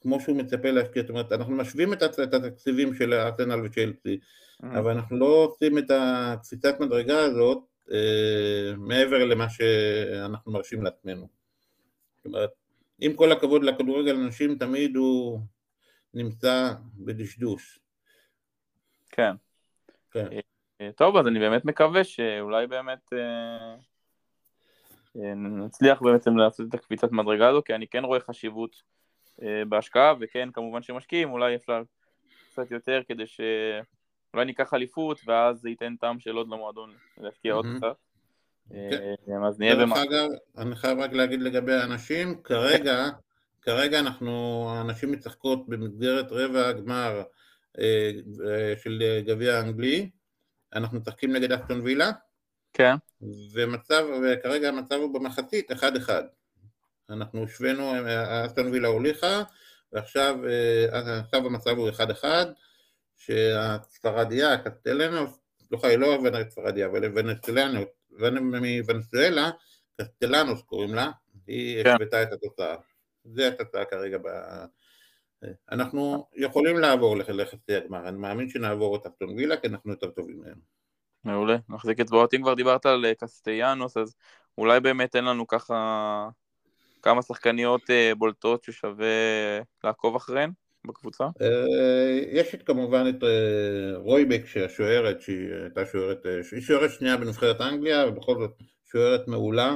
[0.00, 4.18] כמו שהוא מצפה להשקיע, זאת אומרת, אנחנו משווים את התקציבים של ארסנל וצ'לסי,
[4.62, 4.66] mm.
[4.66, 7.58] אבל אנחנו לא עושים את הקפיצת מדרגה הזאת
[7.92, 11.28] אה, מעבר למה שאנחנו מרשים לעצמנו.
[12.16, 12.50] זאת אומרת,
[13.00, 15.40] עם כל הכבוד לכדורגל הנשים, תמיד הוא
[16.14, 17.78] נמצא בדשדוש.
[19.10, 19.32] כן.
[20.10, 20.26] כן.
[20.80, 23.76] אה, טוב, אז אני באמת מקווה שאולי באמת אה,
[25.36, 28.82] נצליח בעצם לעשות את הקפיצת מדרגה הזו, כי אני כן רואה חשיבות
[29.42, 31.82] אה, בהשקעה, וכן, כמובן שמשקיעים, אולי אפשר
[32.52, 37.66] קצת יותר כדי שאולי ניקח אליפות, ואז זה ייתן טעם של עוד למועדון להשקיע עוד
[37.76, 37.96] קצת.
[39.26, 39.42] כן.
[39.46, 39.94] אז נהיה במה.
[39.94, 43.04] דרך אגב, אני חייב רק להגיד לגבי האנשים, כרגע,
[43.62, 47.22] כרגע אנחנו, הנשים משחקות במסגרת רבע הגמר
[48.76, 50.10] של גביע האנגלי,
[50.74, 52.10] אנחנו משחקים נגד אסטון וילה,
[52.72, 52.94] כן.
[53.52, 55.74] ומצב, וכרגע המצב הוא במחצית 1-1.
[57.10, 57.92] אנחנו השווינו,
[58.46, 59.42] אסטון וילה הוליכה,
[59.92, 60.36] ועכשיו
[61.02, 62.24] עכשיו המצב הוא 1-1,
[63.16, 65.38] שהספרדיה, קסטלנוס,
[65.70, 66.18] לא חי, לא
[66.50, 67.08] ספרדיה, אבל
[68.40, 69.50] מוונצואלה,
[70.00, 71.10] קסטלנוס קוראים לה,
[71.46, 71.90] היא כן.
[71.90, 72.76] השוותה את התוצאה.
[73.24, 74.28] זה התוצאה כרגע ב...
[75.70, 80.40] אנחנו יכולים לעבור לחצי הגמר, אני מאמין שנעבור את אסטון וילה, כי אנחנו יותר טובים
[80.40, 80.79] מהם.
[81.24, 82.34] מעולה, נחזיק אצבעות.
[82.34, 84.14] אם כבר דיברת על אה, קסטיאנוס, אז
[84.58, 86.28] אולי באמת אין לנו ככה
[87.02, 89.06] כמה שחקניות אה, בולטות ששווה
[89.84, 90.50] לעקוב אחריהן
[90.84, 91.24] בקבוצה?
[91.24, 93.24] אה, יש את כמובן את
[93.94, 98.50] רויבק, שהשוערת, שהיא הייתה שוערת, היא שוערת שנייה בנבחרת אנגליה, ובכל זאת
[98.92, 99.74] שוערת מעולה.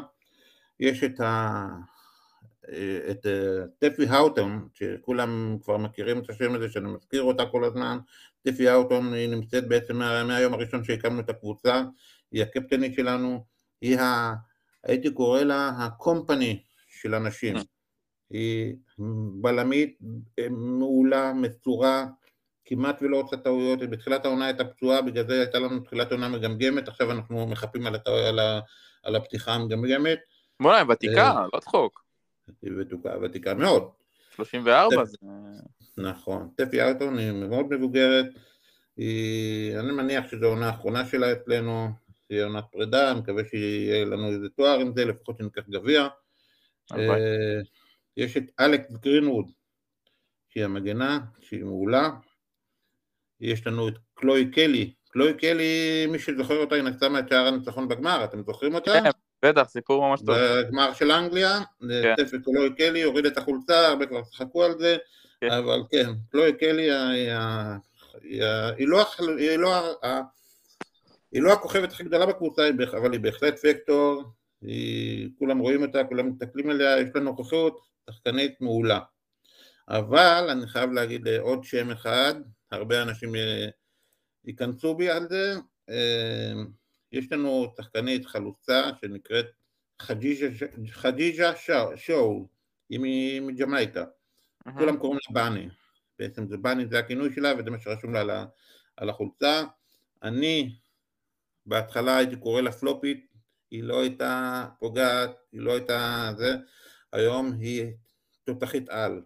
[0.80, 1.20] יש את
[3.10, 3.26] את
[3.78, 7.98] טפי האוטון, שכולם כבר מכירים את השם הזה, שאני מזכיר אותה כל הזמן,
[8.46, 11.82] טפי האוטון היא נמצאת בעצם מהיום הראשון שהקמנו את הקבוצה,
[12.32, 13.44] היא הקפטנית שלנו,
[13.80, 14.34] היא ה...
[14.84, 17.56] הייתי קורא לה הקומפני של אנשים.
[18.30, 18.74] היא
[19.40, 19.98] בלמית
[20.50, 22.06] מעולה, מסורה,
[22.64, 26.88] כמעט ולא עושה טעויות, בתחילת העונה הייתה פצועה, בגלל זה הייתה לנו תחילת עונה מגמגמת,
[26.88, 28.10] עכשיו אנחנו מחפים על, הטע...
[28.10, 28.60] על, ה...
[29.02, 30.18] על הפתיחה המגמגמת.
[30.60, 32.04] בוא'נה, ותיקה, אה, לא צחוק.
[32.62, 33.90] היא ותיקה, ותיקה מאוד.
[34.30, 35.16] 34 זה...
[35.96, 38.26] נכון, טפי ארטון היא מאוד מבוגרת,
[38.96, 39.78] היא...
[39.78, 41.88] אני מניח שזו העונה האחרונה שלה אצלנו,
[42.30, 46.08] היא עונת פרידה, אני מקווה שיהיה לנו איזה תואר עם זה, לפחות שניקח גביע.
[46.92, 47.60] אה,
[48.16, 49.46] יש את אלכס גרינווד,
[50.48, 52.10] שהיא המגנה, שהיא מעולה.
[53.40, 54.92] יש לנו את קלוי קלי.
[55.08, 58.92] קלוי קלי, מי שזוכר אותה, היא נחצה מהשער הניצחון בגמר, אתם זוכרים אותה?
[58.92, 59.10] כן,
[59.44, 60.36] בטח, סיפור ממש טוב.
[60.36, 62.14] בגמר של אנגליה, כן.
[62.44, 64.96] קלוי קלי, הוריד את החולצה, הרבה כבר צחקו על זה.
[65.48, 66.90] אבל כן, קלוי קלי
[68.76, 69.04] היא לא,
[69.58, 69.70] לא
[71.32, 74.22] היא לא הכוכבת הכי גדולה בקבוצה, אבל היא בהחלט וקטור,
[74.62, 77.80] היא, כולם רואים אותה, כולם מסתכלים עליה, יש לה נוכחות,
[78.10, 79.00] שחקנית מעולה.
[79.88, 82.34] אבל אני חייב להגיד עוד שם אחד,
[82.70, 83.32] הרבה אנשים
[84.44, 85.54] ייכנסו בי על זה,
[85.88, 86.66] אמ,
[87.12, 89.46] יש לנו שחקנית חלוצה שנקראת
[90.92, 91.52] חדיג'ה
[91.96, 92.48] שואו,
[92.90, 94.04] היא מג'מייקה,
[94.72, 95.68] כולם קוראים לה בני,
[96.18, 98.44] בעצם זה בני זה הכינוי שלה וזה מה שרשום לה
[98.96, 99.64] על החולצה,
[100.22, 100.76] אני
[101.66, 103.26] בהתחלה הייתי קורא לה פלופית,
[103.70, 106.56] היא לא הייתה פוגעת, היא לא הייתה זה,
[107.12, 107.92] היום היא
[108.44, 109.22] תותחית על,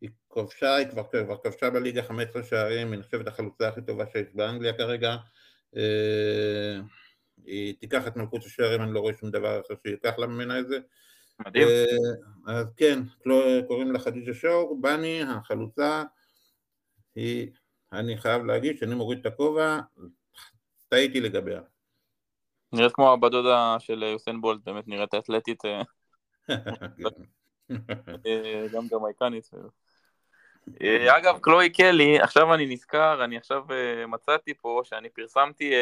[0.00, 4.26] היא כובשה, היא כבר, כבר כבשה בליגה 15 שערים, היא נחשבת החלוצה הכי טובה שיש
[4.34, 5.16] באנגליה כרגע,
[5.76, 6.80] אה,
[7.44, 10.68] היא תיקח את מלכות השערים, אני לא רואה שום דבר אחר שייקח לה ממנה את
[10.68, 10.78] זה.
[11.46, 11.68] מדהים.
[11.68, 12.98] אה, אז כן,
[13.66, 16.04] קוראים לה חדיג'ה שור, בני החלוצה,
[17.14, 17.50] היא,
[17.92, 19.80] אני חייב להגיד שאני מוריד את הכובע,
[20.88, 21.60] טעיתי לגביה.
[22.72, 25.82] נראית כמו הבת דודה של יוסיין בולט, באמת נראית אתלטית, אה,
[28.26, 29.50] אה, גם גמייקנית.
[31.16, 33.64] אגב, קלוי קלי, עכשיו אני נזכר, אני עכשיו
[34.08, 35.72] מצאתי פה שאני פרסמתי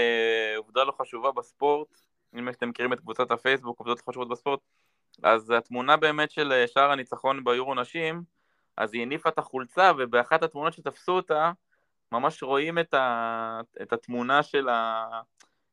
[0.57, 1.89] עובדה לא חשובה בספורט,
[2.35, 4.61] אם אתם מכירים את קבוצת הפייסבוק, עובדות לא חשובות בספורט,
[5.23, 8.23] אז התמונה באמת של שער הניצחון ביורו נשים,
[8.77, 11.53] אז היא הניפה את החולצה, ובאחת התמונות שתפסו אותה,
[12.13, 15.07] ממש רואים את, ה, את התמונה של ה...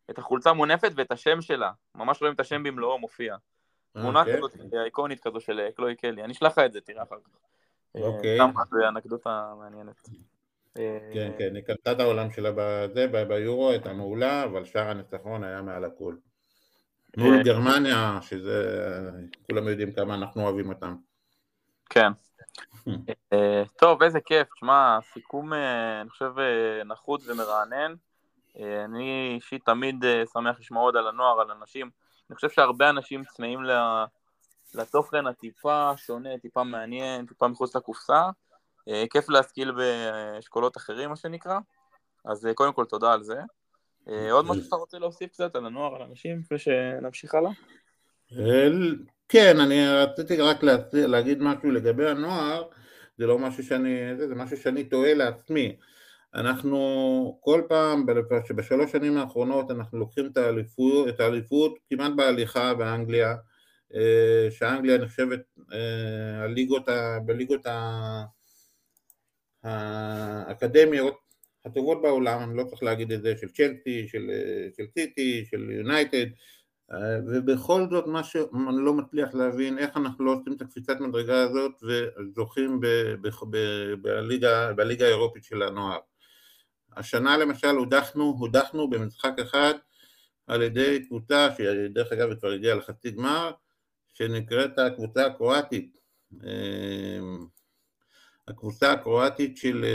[0.10, 3.36] את החולצה מונפת ואת השם שלה, ממש רואים את השם במלואו מופיע.
[3.94, 4.38] תמונה אוקיי.
[4.38, 4.52] כזאת
[4.86, 7.32] איקונית כזו של אה, קלוי קלי, אני אשלח לך את זה, תראה אחר כך.
[7.96, 8.38] אה, אוקיי.
[8.72, 10.10] זה אנקדוטה מעניינת.
[11.14, 15.62] כן, כן, היא קנתה את העולם שלה בזה, ביורו, הייתה מעולה, אבל שער הניצחון היה
[15.62, 16.18] מעל הכול.
[17.18, 18.82] מול גרמניה, שזה,
[19.50, 20.96] כולם יודעים כמה אנחנו אוהבים אותם.
[21.90, 22.12] כן.
[23.34, 26.34] אה, טוב, איזה כיף, שמע, סיכום, אני חושב,
[26.86, 27.94] נחות ומרענן.
[28.60, 31.90] אה, אני אישית תמיד אה, שמח לשמוע עוד על הנוער, על אנשים.
[32.30, 33.60] אני חושב שהרבה אנשים צמאים
[34.74, 38.30] לתוכן הטיפה שונה, טיפה מעניין, טיפה מחוץ לקופסה.
[38.90, 41.60] אה, כיף להשכיל באשכולות אחרים, מה שנקרא.
[42.26, 43.42] אז קודם כל תודה על זה.
[44.32, 47.52] עוד משהו שאתה רוצה להוסיף קצת על הנוער, על אנשים, לפני שנמשיך הלאה?
[49.30, 50.64] כן, אני רציתי רק
[50.94, 52.64] להגיד משהו לגבי הנוער,
[53.18, 55.78] זה לא משהו שאני, זה, זה משהו שאני תוהה לעצמי.
[56.36, 58.06] אנחנו כל פעם,
[58.56, 63.36] בשלוש שנים האחרונות אנחנו לוקחים את האליפות, את האליפות כמעט בהליכה באנגליה,
[63.96, 65.40] אה, שאנגליה נחשבת
[65.74, 66.86] אה, הליגות,
[67.26, 67.66] בליגות
[69.64, 71.23] האקדמיות
[71.66, 74.32] הטובות בעולם, אני לא צריך להגיד את זה, של צ'לסי, של,
[74.78, 76.26] של סיטי, של יונייטד,
[76.92, 81.42] אה, ובכל זאת מה שאני לא מצליח להבין, איך אנחנו לא עושים את הקפיצת מדרגה
[81.42, 82.80] הזאת וזוכים
[84.76, 86.00] בליגה, האירופית של הנוער.
[86.98, 89.74] השנה למשל הודחנו, הודחנו במשחק אחד
[90.48, 93.52] על ידי קבוצה, שדרך אגב היא כבר הגיעה לחצי גמר,
[94.14, 95.98] שנקראת הקבוצה הקרואטית.
[96.34, 97.46] אמ,
[98.48, 99.86] הקבוצה הקרואטית של,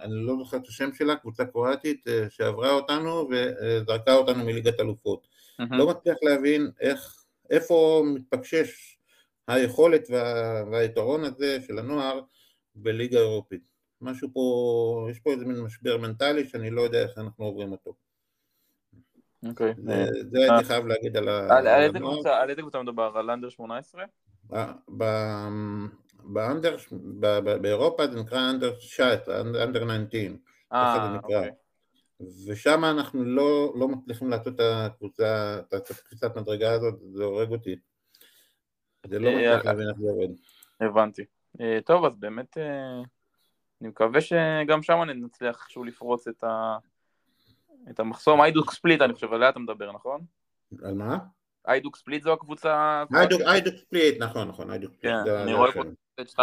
[0.00, 5.26] אני לא זוכר את השם שלה, קבוצה קרואטית אה, שעברה אותנו וזרקה אותנו מליגת אלופות.
[5.26, 5.76] Mm-hmm.
[5.76, 8.98] לא מצליח להבין איך, איפה מתפקשש
[9.48, 12.20] היכולת וה, והיתרון הזה של הנוער
[12.74, 13.70] בליגה אירופית.
[14.00, 17.94] משהו פה, יש פה איזה מין משבר מנטלי שאני לא יודע איך אנחנו עוברים אותו.
[19.48, 19.74] אוקיי.
[20.30, 21.58] זה הייתי חייב להגיד על ה...
[22.42, 23.12] על איזה קבוצה מדובר?
[23.18, 24.04] על אנדר 18?
[26.26, 26.76] באנדר,
[27.60, 30.36] באירופה זה נקרא אנדר 19, אנדר 19.
[30.72, 31.50] אה, אוקיי.
[32.46, 37.76] ושם אנחנו לא, לא מצליחים לעשות את הקבוצה, את הקפיצת מדרגה הזאת, זה הורג אותי.
[39.06, 40.28] זה לא מצליח להבין איך זה עובד.
[40.80, 41.24] הבנתי.
[41.84, 42.58] טוב, אז באמת
[43.80, 46.76] אני מקווה שגם שם נצליח איכשהו לפרוץ את, ה...
[47.90, 48.40] את המחסום.
[48.40, 50.20] היידוק ספליט, אני חושב, עליה אתה מדבר, נכון?
[50.82, 51.18] על מה?
[51.68, 53.04] היידוק ספליט זו הקבוצה...
[53.46, 55.14] היידוק ספליט, נכון, נכון, היידוק ספליט.
[55.24, 55.82] כן, אני רואה פה
[56.20, 56.38] את 2-1,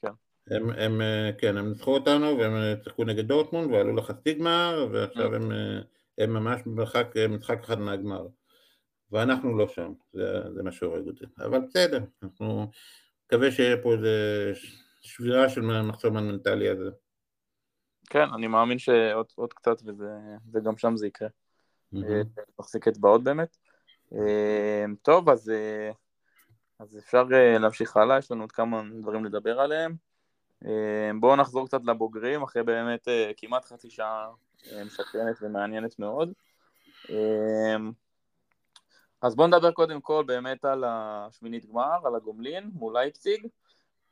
[0.00, 0.08] כן.
[0.50, 1.00] הם, הם,
[1.38, 5.36] כן, הם ניצחו אותנו והם שיחקו נגד דורטמונד ועלו לחצי גמר ועכשיו mm.
[5.36, 5.50] הם,
[6.18, 8.26] הם ממש במרחק משחק אחד מהגמר
[9.10, 12.70] ואנחנו לא שם, זה, זה מה שהורג אותי, אבל בסדר, אנחנו
[13.26, 14.52] מקווה שיהיה פה איזה
[15.02, 16.90] שבירה של המחסום המנטלי הזה.
[18.10, 20.10] כן, אני מאמין שעוד קצת וזה,
[20.52, 21.28] וגם שם זה יקרה.
[22.60, 23.56] נחזיק אצבעות באמת.
[24.12, 25.90] אה, טוב, אז, אה,
[26.78, 29.96] אז אפשר אה, להמשיך הלאה, יש לנו עוד כמה דברים לדבר עליהם.
[31.20, 34.28] בואו נחזור קצת לבוגרים, אחרי באמת כמעט חצי שעה
[34.86, 36.32] משקרנת ומעניינת מאוד.
[39.22, 43.46] אז בואו נדבר קודם כל באמת על השמינית גמר, על הגומלין מול לייפציג.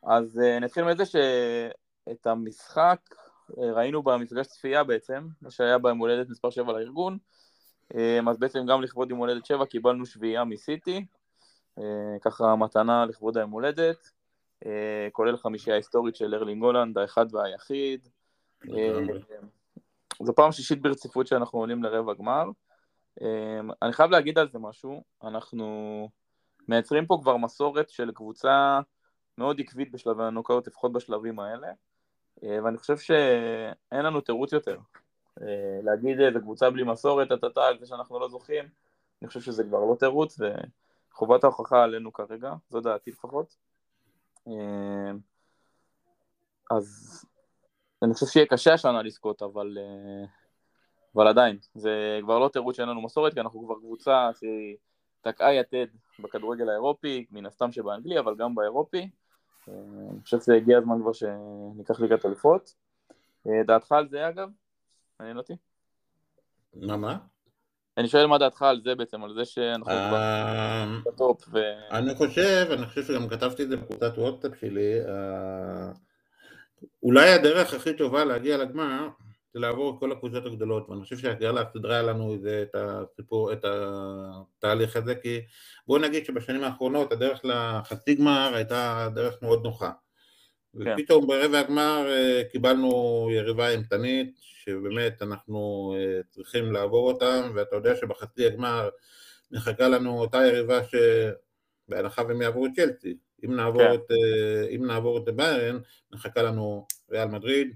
[0.03, 3.01] אז נתחיל מזה שאת המשחק
[3.59, 7.19] ראינו במפגש צפייה בעצם, מה שהיה ביום הולדת מספר 7 לארגון,
[8.29, 11.22] אז בעצם גם לכבוד יום הולדת 7 קיבלנו שביעייה מסיטי, אה,
[12.21, 14.11] ככה מתנה לכבוד היום הולדת,
[14.67, 18.09] אה, כולל חמישייה היסטורית של ארלינג הולנד, האחד והיחיד.
[18.65, 18.99] אה,
[20.23, 22.45] זו פעם שישית ברציפות שאנחנו עולים לרבע גמר.
[23.83, 26.09] אני חייב להגיד על זה משהו, אנחנו
[26.69, 28.81] מייצרים פה כבר מסורת של קבוצה
[29.39, 31.69] מאוד עקבית בשלבי הנוקאוט, לפחות בשלבים האלה,
[32.43, 34.79] ואני חושב שאין לנו תירוץ יותר.
[35.41, 38.65] אה, להגיד איזה קבוצה בלי מסורת, טאטה, על זה שאנחנו לא זוכים,
[39.23, 40.39] אני חושב שזה כבר לא תירוץ,
[41.13, 43.57] וחובת ההוכחה עלינו כרגע, זו דעתי לפחות.
[44.49, 45.13] אה,
[46.71, 47.19] אז
[48.03, 50.27] אני חושב שיהיה קשה השנה לזכות, אבל, אה,
[51.15, 54.77] אבל עדיין, זה כבר לא תירוץ שאין לנו מסורת, כי אנחנו כבר קבוצה שהיא
[55.21, 55.87] תקעה יתד
[56.19, 59.11] בכדורגל האירופי, מן הסתם שבאנגלי, אבל גם באירופי.
[59.69, 62.75] אני חושב שהגיע הזמן כבר שניקח ליגת אלופות.
[63.67, 64.49] דעתך על זה אגב?
[65.21, 65.57] מעניין אותי.
[66.75, 67.19] מה, מה?
[67.99, 71.45] אני שואל מה דעתך על זה בעצם, על זה שאנחנו אה, בטופ.
[71.91, 75.93] אני חושב, אני חושב שגם כתבתי את זה בקבוצת וואטסאפ שלי, אה,
[77.03, 79.09] אולי הדרך הכי טובה להגיע לגמר
[79.55, 84.97] זה לעבור את כל הקבוצות הגדולות, ואני חושב שהגרלה סידרה לנו את הסיפור, את התהליך
[84.97, 85.41] הזה, כי
[85.87, 89.91] בואו נגיד שבשנים האחרונות הדרך לחצי גמר הייתה דרך מאוד נוחה.
[90.73, 90.95] כן.
[90.99, 97.97] ופתאום ברבע הגמר אה, קיבלנו יריבה אימתנית, שבאמת אנחנו אה, צריכים לעבור אותם, ואתה יודע
[97.97, 98.89] שבחצי הגמר
[99.51, 103.17] מחכה לנו אותה יריבה שבהנחה והם יעברו את צ'לסי.
[103.45, 103.95] אם נעבור, כן.
[103.95, 105.79] את, אה, אם נעבור את ביירן,
[106.13, 107.75] מחכה לנו ריאל מדריד,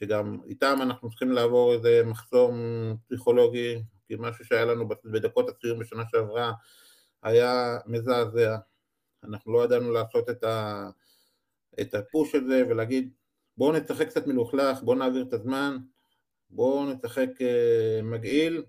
[0.00, 2.56] שגם איתם אנחנו צריכים לעבור איזה מחסום
[3.06, 6.52] פסיכולוגי, כי משהו שהיה לנו בדקות הסיום בשנה שעברה
[7.22, 8.56] היה מזעזע.
[9.24, 10.88] אנחנו לא ידענו לעשות את ה...
[11.80, 13.12] את הפוש הזה ולהגיד
[13.56, 15.76] בואו נשחק קצת מלוכלך, בואו נעביר את הזמן,
[16.50, 18.62] בואו נשחק אה, מגעיל,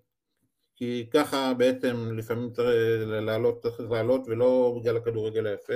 [0.75, 2.67] כי ככה בעצם לפעמים צריך
[3.07, 5.73] לעלות, צריך לעלות ולא בגלל הכדורגל היפה.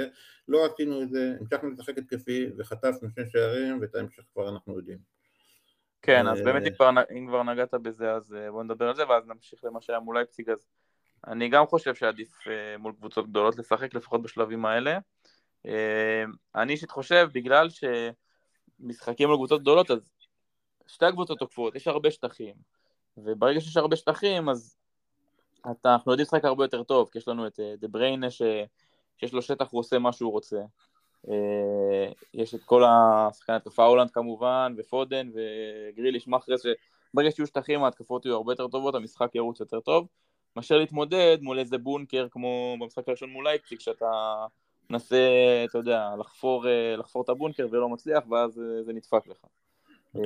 [0.47, 4.97] לא עשינו את זה, המשכנו לשחק התקפי וחטפנו שני שערים ואת ההמשך כבר אנחנו יודעים.
[6.01, 9.07] כן, אז באמת אם כבר, אם כבר נגעת בזה אז אה, בואו נדבר על זה
[9.09, 10.67] ואז נמשיך למה שהיה מול אייפציג אז
[11.27, 14.99] אני גם חושב שעדיף אה, מול קבוצות גדולות לשחק לפחות בשלבים האלה.
[15.67, 20.11] אמ, אני אישית חושב, בגלל שמשחקים על קבוצות גדולות, אז
[20.87, 22.53] שתי הקבוצות תוקפות, יש הרבה שטחים,
[23.17, 24.75] וברגע שיש הרבה שטחים, אז
[25.71, 29.33] אתה, אנחנו יודעים לשחק הרבה יותר טוב, כי יש לנו את אה, דה בריינה שיש
[29.33, 30.61] לו שטח, הוא עושה מה שהוא רוצה.
[31.29, 38.25] אה, יש את כל השחקני התקפה הולנד כמובן, ופודן, וגריליש מאחרס, שברגע שיהיו שטחים ההתקפות
[38.25, 40.07] יהיו הרבה יותר טובות, המשחק ירוץ יותר טוב,
[40.55, 44.45] מאשר להתמודד מול איזה בונקר כמו במשחק הראשון מול לייפציג, שאתה
[44.89, 45.17] מנסה,
[45.69, 49.37] אתה יודע, לחפור, אה, לחפור את הבונקר ולא מצליח, ואז אה, זה נדפק לך.
[50.15, 50.21] אה,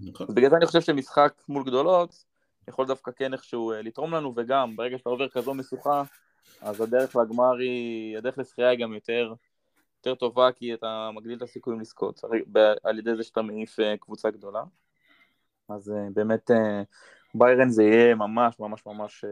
[0.00, 0.26] נכון.
[0.34, 2.24] בגלל זה אני חושב שמשחק מול גדולות
[2.68, 6.02] יכול דווקא כן איכשהו לתרום לנו, וגם ברגע שאתה עובר כזו משוכה,
[6.60, 9.34] אז הדרך לגמר היא, הדרך לשחייה היא גם יותר,
[9.98, 12.20] יותר טובה, כי אתה מגדיל את הסיכויים לזכות,
[12.84, 14.62] על ידי זה שאתה מעיף קבוצה גדולה.
[15.68, 16.50] אז באמת
[17.34, 19.24] ביירן זה יהיה ממש ממש ממש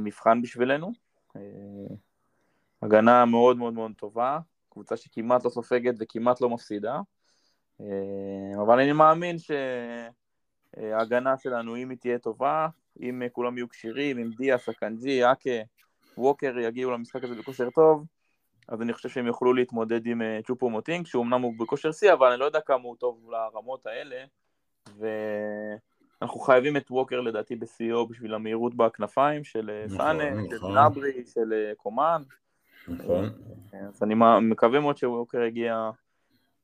[0.00, 0.92] מבחן בשבילנו.
[2.84, 4.38] הגנה מאוד מאוד מאוד טובה,
[4.70, 7.00] קבוצה שכמעט לא סופגת וכמעט לא מפסידה,
[7.80, 9.36] אה, אבל אני מאמין
[10.76, 12.68] שההגנה שלנו, אם היא תהיה טובה,
[13.00, 15.50] אם כולם יהיו כשירים, אם דיה, סקנג'י, אקה,
[16.18, 18.04] ווקר יגיעו למשחק הזה בכושר טוב,
[18.68, 22.12] אז אני חושב שהם יוכלו להתמודד עם אה, צ'ופו מוטינג, שהוא אמנם הוא בכושר שיא,
[22.12, 24.24] אבל אני לא יודע כמה הוא טוב לרמות האלה,
[24.98, 30.72] ואנחנו חייבים את ווקר לדעתי בשיאו בשביל המהירות בכנפיים של אה, נכון, סאנה, נכון.
[30.72, 32.22] של נברי, של קומן.
[32.88, 33.30] נכון,
[33.88, 35.90] אז אני מקווה מאוד שווקר יגיע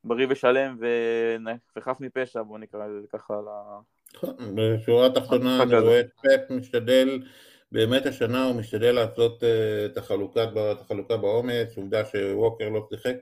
[0.05, 0.77] בריא ושלם
[1.77, 3.81] וחף מפשע, בוא נקרא לזה ככה על ה...
[4.55, 7.23] בשורה התחתונה אני רואה את פפ משתדל,
[7.73, 13.17] באמת השנה הוא משתדל לעשות אה, את החלוקה, בעומס, עובדה שווקר לא שיחק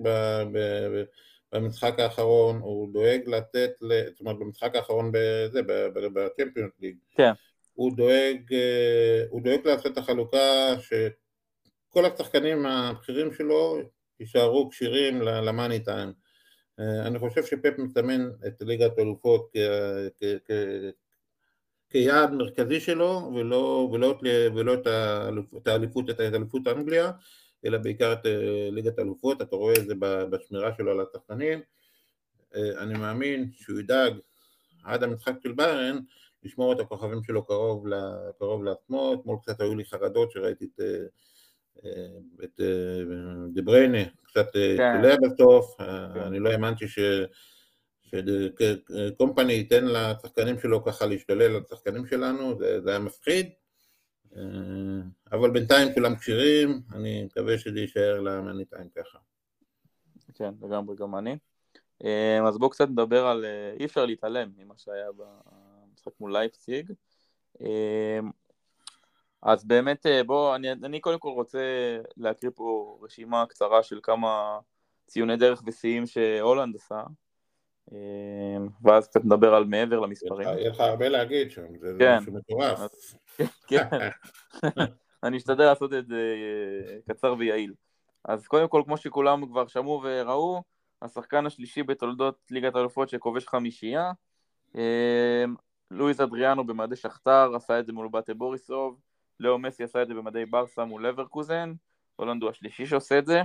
[1.53, 5.61] במשחק האחרון, הוא דואג לתת, זאת אומרת במשחק האחרון בזה,
[5.95, 7.33] בצ'מפיונס ליג, כן.
[7.75, 10.75] הוא דואג, אה, הוא דואג לעשות את החלוקה
[11.89, 13.79] שכל השחקנים הבכירים שלו
[14.21, 16.13] יישארו כשירים למאני טיים.
[16.81, 19.53] אה, אני חושב שפפ מסמן את ליגת האלופות
[21.91, 24.21] כיעד מרכזי שלו ולא, ולא,
[24.55, 24.75] ולא
[25.57, 27.11] את האליפות, את האליפות אנגליה,
[27.65, 29.95] אלא בעיקר את אה, ליגת האלופות, אתה רואה את זה
[30.31, 31.61] בשמירה שלו על השחקנים.
[32.55, 34.13] אה, אני מאמין שהוא ידאג
[34.85, 35.99] עד המשחק של ביירן
[36.43, 37.85] לשמור את הכוכבים שלו קרוב,
[38.39, 40.81] קרוב לעצמו, אתמול קצת היו לי חרדות שראיתי את,
[42.45, 42.61] את
[43.53, 45.21] דבריינה קצת קולע כן.
[45.23, 46.21] בסוף, כן.
[46.21, 46.99] אני לא האמנתי ש...
[48.03, 53.51] שקומפני ייתן לשחקנים שלו ככה להשתולל על השחקנים שלנו, זה, זה היה מפחיד,
[55.33, 59.19] אבל בינתיים כולם כשירים, אני מקווה שזה יישאר למאניטיים ככה.
[60.35, 61.37] כן, לגמרי גם אני.
[62.49, 63.45] אז בואו קצת נדבר על,
[63.81, 66.93] אי אפשר להתעלם ממה שהיה במשחק מול לייפציג.
[69.43, 71.59] אז באמת, אה, בוא, אני, אני קודם כל רוצה
[72.17, 74.59] להקריא פה רשימה קצרה של כמה
[75.07, 77.03] ציוני דרך ושיאים שהולנד עשה,
[77.93, 80.49] אה, ואז קצת נדבר על מעבר למספרים.
[80.49, 82.19] יהיה לך הרבה להגיד שם, זה כן.
[82.19, 82.81] משהו מטורף.
[83.67, 83.87] כן,
[85.25, 86.35] אני אשתדל לעשות את זה
[86.89, 87.75] אה, קצר ויעיל.
[88.25, 90.63] אז קודם כל, כמו שכולם כבר שמעו וראו,
[91.03, 94.13] השחקן השלישי בתולדות ליגת האלופות שכובש חמישייה,
[95.91, 99.01] לואיז אדריאנו במדי שכתר, עשה את זה מול באטה בוריסוב,
[99.41, 101.73] לאו מסי עשה את זה במדי ברסה מול לברקוזן,
[102.17, 103.43] הולנד הוא השלישי שעושה את זה.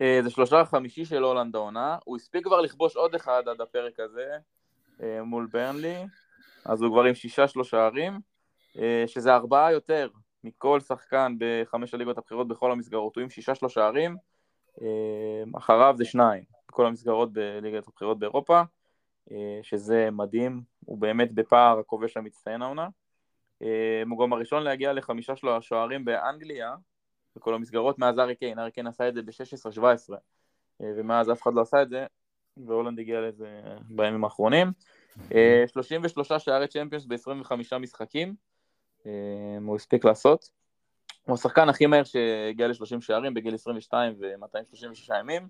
[0.00, 4.00] אה, זה שלושה חמישי של הולנד העונה, הוא הספיק כבר לכבוש עוד אחד עד הפרק
[4.00, 4.36] הזה
[5.02, 6.04] אה, מול ברנלי,
[6.64, 8.20] אז הוא כבר עם שישה שלושה ערים,
[8.78, 10.08] אה, שזה ארבעה יותר
[10.44, 14.16] מכל שחקן בחמש הליגות הבכירות בכל המסגרות, הוא עם שישה שלושה ערים,
[15.56, 18.62] אחריו זה שניים בכל המסגרות בליגת הבכירות באירופה,
[19.62, 22.88] שזה מדהים, הוא באמת בפער הכובש המצטיין העונה.
[23.62, 26.74] אה, הוא גם הראשון להגיע לחמישה שלו השוערים באנגליה,
[27.36, 29.82] בכל המסגרות, מאז ארי קיין, ארי קיין עשה את זה ב-16-17,
[30.80, 32.06] אה, ומאז אף אחד לא עשה את זה,
[32.56, 34.72] והולנד הגיע לזה בימים האחרונים.
[35.66, 38.34] 33 אה, שערי צ'מפיונס ב-25 משחקים,
[39.66, 40.50] הוא הספיק לעשות.
[41.24, 45.48] הוא השחקן הכי מהר שהגיע ל-30 שערים בגיל 22 ו-236 ימים,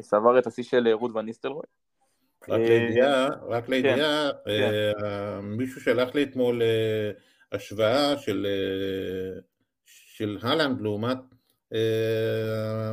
[0.00, 1.64] שבר את השיא של רוד ואן ניסטלרוי.
[2.48, 5.40] רק אה, לידיעה, רק כן, לידיעה, כן.
[5.42, 7.10] מישהו שלח לי אתמול אה,
[7.52, 8.46] השוואה של,
[9.86, 11.18] של הלנד לעומת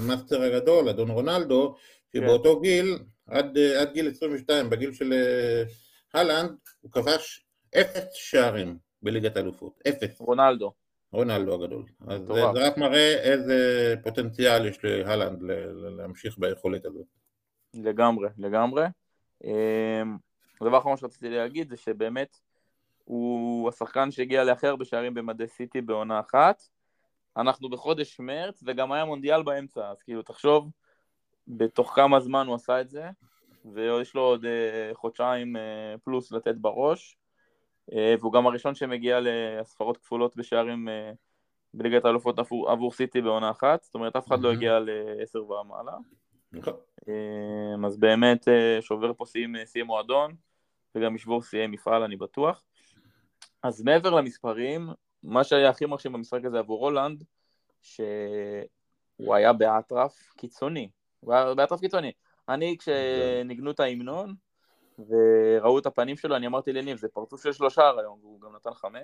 [0.02, 1.76] המאסטר הגדול, אדון רונלדו,
[2.14, 2.62] שבאותו כן.
[2.62, 5.14] גיל, עד, עד גיל 22, בגיל של
[6.14, 7.46] הלנד, הוא כבש
[7.76, 10.20] אפס שערים בליגת האלופות, אפס.
[10.20, 10.74] רונלדו.
[11.12, 11.86] רונלדו הגדול.
[12.08, 15.42] אז זה, זה רק מראה איזה פוטנציאל יש להלנד
[15.98, 17.06] להמשיך ביכולת הזאת.
[17.74, 18.86] לגמרי, לגמרי.
[19.44, 20.18] אמ,
[20.62, 22.40] הדבר האחרון שרציתי להגיד זה שבאמת
[23.06, 26.64] הוא השחקן שהגיע להכי הרבה שערים במדי סיטי בעונה אחת.
[27.38, 30.70] אנחנו בחודש מרץ וגם היה מונדיאל באמצע, אז כאילו תחשוב
[31.48, 33.10] בתוך כמה זמן הוא עשה את זה,
[33.74, 35.60] ויש לו עוד uh, חודשיים uh,
[36.04, 37.18] פלוס לתת בראש,
[37.92, 40.88] uh, והוא גם הראשון שמגיע להספרות כפולות בשערים
[41.74, 45.98] בליגת האלופות עבור, עבור סיטי בעונה אחת, זאת אומרת אף אחד לא הגיע לעשר ומעלה.
[46.52, 46.74] נכון.
[47.08, 49.46] אמ, אז באמת אה, שובר פה שיאי
[49.78, 50.36] אה, מועדון
[50.96, 52.64] וגם ישבור שיאי מפעל אני בטוח.
[53.64, 54.90] אז מעבר למספרים,
[55.24, 57.24] מה שהיה הכי מרשים במשחק הזה עבור הולנד,
[57.82, 60.90] שהוא היה באטרף קיצוני.
[61.20, 62.12] הוא היה באטרף קיצוני.
[62.50, 64.34] אני כשניגנו את ההמנון
[65.08, 68.74] וראו את הפנים שלו, אני אמרתי לניב, זה פרצוף של שלושה היום, והוא גם נתן
[68.74, 69.02] חמש.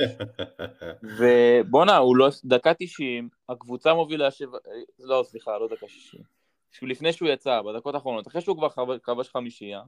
[1.19, 6.34] ובואנה, הוא לא, דקה תשעים, הקבוצה מובילה שבע, אה, לא, סליחה, לא דקה שישים.
[6.83, 9.81] לפני שהוא יצא, בדקות האחרונות, אחרי שהוא כבר כבש חמישייה,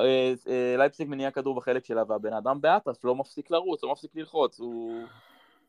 [0.00, 4.10] אה, אה, לייפסיק מניע כדור בחלק שלה, והבן אדם באטרף לא מפסיק לרוץ, לא מפסיק
[4.14, 5.04] ללחוץ, הוא...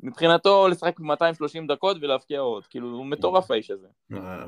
[0.04, 3.88] מבחינתו לשחק 230 דקות ולהבקיע עוד, כאילו הוא מטורף האיש הזה.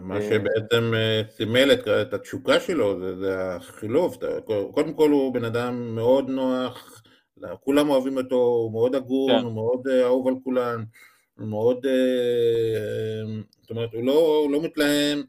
[0.01, 1.71] מה שבעצם אה, סימל
[2.01, 4.17] את התשוקה שלו זה, זה החילוף,
[4.73, 7.03] קודם כל הוא בן אדם מאוד נוח,
[7.59, 9.43] כולם אוהבים אותו, הוא מאוד הגון, כן.
[9.45, 10.83] הוא מאוד אהוב על כולם,
[11.39, 11.85] הוא מאוד,
[13.61, 15.23] זאת אומרת הוא לא, הוא לא מתלהם,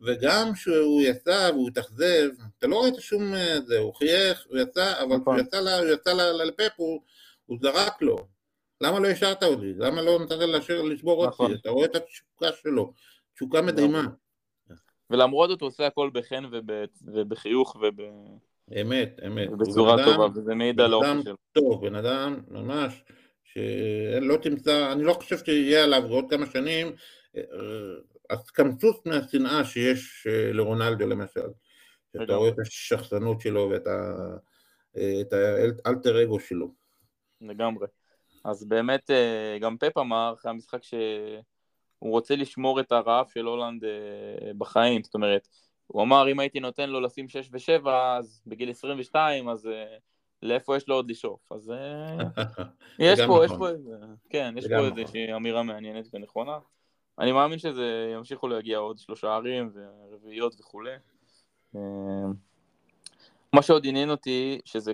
[0.00, 2.28] וגם כשהוא יצא והוא התאכזב,
[2.58, 3.22] אתה לא ראית שום
[3.66, 5.38] זה, הוא חייך, הוא יצא, אבל כשהוא נכון.
[5.38, 7.00] יצא לפפ הוא,
[7.46, 8.16] הוא זרק לו.
[8.80, 9.72] למה לא השארת אותי?
[9.76, 10.36] למה לא נתת
[10.84, 11.34] לשבור אותי?
[11.34, 11.54] נכון.
[11.54, 12.92] אתה רואה את התשוקה שלו.
[13.34, 14.06] תשוקה מדהימה.
[15.10, 16.44] ולמרות זאת הוא עושה הכל בחן
[17.04, 18.00] ובחיוך וב...
[18.80, 19.50] אמת, אמת.
[19.50, 21.36] בצורה טובה, וזה מעיד על האופי שלו.
[21.52, 23.02] טוב, בן אדם ממש,
[23.58, 26.92] שלא תמצא, אני לא חושב שיהיה עליו עוד כמה שנים,
[28.30, 31.48] הסקמצוץ אה, מהשנאה שיש אה, לרונלדו למשל.
[32.22, 34.14] אתה רואה את השחצנות שלו ואת ה...
[34.96, 35.32] אה, את
[35.84, 36.74] האלטר אגו שלו.
[37.40, 37.86] לגמרי.
[38.44, 39.10] אז באמת
[39.60, 43.84] גם פפ אמר אחרי המשחק שהוא רוצה לשמור את הרעב של הולנד
[44.58, 45.48] בחיים, זאת אומרת,
[45.86, 49.68] הוא אמר אם הייתי נותן לו לשים 6 ו-7 אז בגיל 22 אז
[50.42, 51.72] לאיפה יש לו עוד לשאוף, אז
[52.98, 53.58] יש פה, יש נכון.
[53.58, 53.96] פה
[54.30, 55.34] כן, יש פה איזושהי נכון.
[55.34, 56.58] אמירה מעניינת ונכונה.
[57.18, 60.94] אני מאמין שזה ימשיכו להגיע עוד שלושה ערים ורביעיות וכולי.
[63.52, 64.92] מה שעוד עניין אותי, שזה,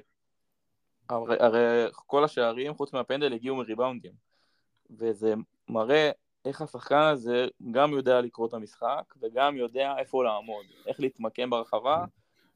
[1.08, 4.12] הרי, הרי כל השערים חוץ מהפנדל הגיעו מריבאונדים,
[4.90, 5.34] וזה
[5.68, 6.10] מראה
[6.44, 12.04] איך השחקן הזה גם יודע לקרוא את המשחק וגם יודע איפה לעמוד, איך להתמקם ברחבה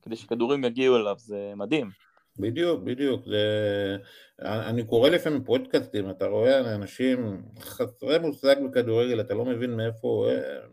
[0.02, 1.90] כדי שכדורים יגיעו אליו, זה מדהים.
[2.38, 3.24] בדיוק, בדיוק.
[3.26, 3.96] זה...
[4.42, 10.28] אני קורא לפעמים פודקאסטים, אתה רואה אנשים חסרי מושג בכדורגל, אתה לא מבין מאיפה,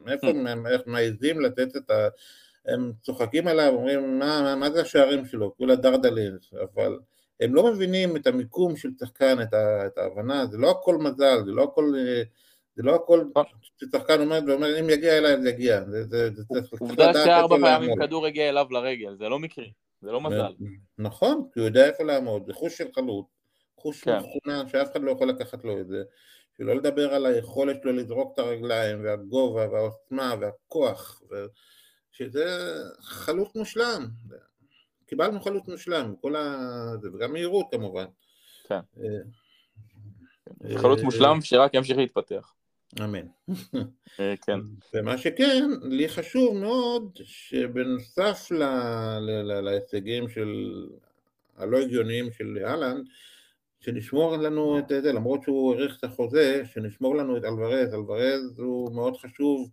[0.06, 2.08] מאיפה הם מעזים לתת את ה...
[2.68, 5.58] הם צוחקים עליו, אומרים, מה, מה, מה זה השערים שלו?
[5.58, 7.00] כולה דרדלים, אבל
[7.40, 11.44] הם לא מבינים את המיקום של שחקן, את, ה, את ההבנה, זה לא הכל מזל,
[11.46, 11.94] זה לא הכל...
[12.76, 13.24] זה לא הכל,
[13.80, 15.84] ששחקן עומד ואומר, אם יגיע אליי זה יגיע.
[16.80, 19.72] עובדה שארבע פעמים כדור הגיע אליו לרגל, זה לא מקרי.
[20.06, 20.54] זה לא מזל.
[20.98, 23.26] נכון, כי הוא יודע איפה לעמוד, זה חוש של חלוט,
[23.78, 24.18] חוש כן.
[24.18, 26.04] מחונן שאף אחד לא יכול לקחת לו את זה,
[26.58, 31.36] שלא לדבר על היכולת שלו לזרוק את הרגליים, והגובה, והעוצמה, והכוח, ו...
[32.16, 32.46] שזה
[33.02, 34.08] חלוט מושלם.
[35.06, 36.58] קיבלנו חלוט מושלם, כל ה...
[37.04, 38.06] וגם מהירות כמובן.
[38.68, 38.80] כן.
[38.98, 42.54] אה, חלוט מושלם שרק ימשיך להתפתח.
[43.04, 43.28] אמן.
[44.20, 44.60] אה, כן.
[44.94, 48.52] ומה שכן, לי חשוב מאוד שבנוסף
[49.62, 50.50] להישגים של
[51.58, 53.08] הלא הגיוניים של אהלנד,
[53.80, 58.96] שנשמור לנו את זה, למרות שהוא האריך את החוזה, שנשמור לנו את אלוורז, אלוורז הוא
[58.96, 59.70] מאוד חשוב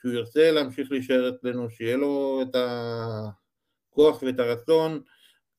[0.00, 2.56] שהוא ירצה להמשיך להישאר אצלנו, שיהיה לו את
[3.90, 5.00] הכוח ואת הרצון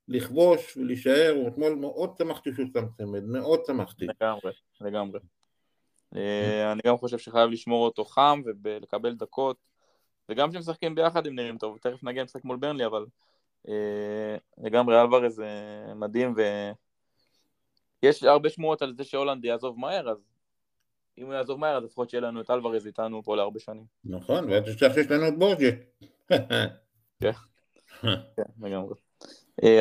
[0.07, 4.05] לכבוש ולהישאר, ואתמול מאוד שמחתי שהוא שם צמד, מאוד שמחתי.
[4.05, 4.51] לגמרי,
[4.81, 5.19] לגמרי.
[6.15, 9.57] אה, אני גם חושב שחייב לשמור אותו חם ולקבל דקות,
[10.29, 13.05] וגם כשהם משחקים ביחד הם נראים טוב, תכף נגיע למשחק מול ברנלי, אבל
[13.67, 16.33] אה, לגמרי אלוורז אה, מדהים,
[18.03, 20.17] ויש הרבה שמועות על זה שהולנד יעזוב מהר, אז
[21.17, 23.85] אם הוא יעזוב מהר, אז לפחות שיהיה לנו את אלוורז איתנו פה להרבה שנים.
[24.05, 25.75] נכון, ואתה תשכח שיש לנו את בורג'ט.
[27.21, 27.31] כן,
[28.35, 28.93] כן, לגמרי.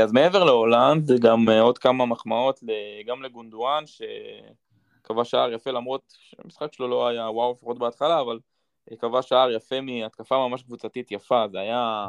[0.03, 2.61] אז מעבר להולנד, גם עוד כמה מחמאות
[3.07, 4.03] גם לגונדואן, ש...
[5.05, 8.38] כבש שער יפה למרות שהמשחק שלו לא היה וואו לפחות בהתחלה, אבל
[8.98, 12.09] כבש שער יפה מהתקפה ממש קבוצתית יפה, זה היה...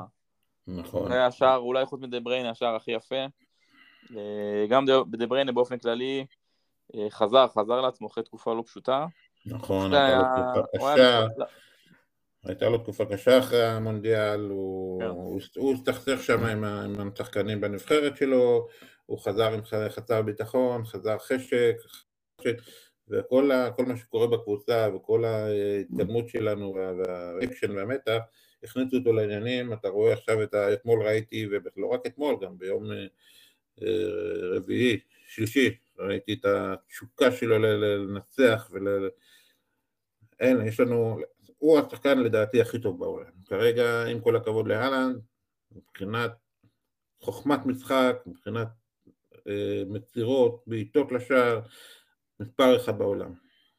[0.67, 1.07] נכון.
[1.07, 3.25] זה היה שער אולי חוץ מדבריינה השער הכי יפה.
[4.15, 6.25] אה, גם דבריינה באופן כללי
[6.95, 9.05] אה, חזר, חזר לעצמו אחרי תקופה לא פשוטה.
[9.45, 11.25] נכון, הייתה לו תקופה קשה.
[12.45, 15.61] הייתה לו תקופה קשה אחרי המונדיאל, הוא כן.
[15.73, 16.63] הסתכסך שם עם
[17.13, 18.67] השחקנים בנבחרת שלו,
[19.05, 21.75] הוא חזר עם חצר ביטחון, חזר חשק,
[23.09, 28.19] וכל ה, מה שקורה בקבוצה וכל ההתקדמות שלנו והאקשן והמתח
[28.63, 30.73] הכניסו אותו לעניינים, אתה רואה עכשיו את ה...
[30.73, 32.91] אתמול ראיתי, ולא רק אתמול, גם ביום
[33.81, 33.87] אה,
[34.55, 39.09] רביעי, שלישי, ראיתי את התשוקה שלו לנצח ול...
[40.39, 41.19] אין, יש לנו,
[41.57, 43.31] הוא השחקן לדעתי הכי טוב בעולם.
[43.45, 45.21] כרגע, עם כל הכבוד לאלנד,
[45.71, 46.31] מבחינת
[47.19, 48.67] חוכמת משחק, מבחינת
[49.47, 51.61] אה, מצירות, בעיטות לשער,
[52.43, 53.33] מספר אחד בעולם.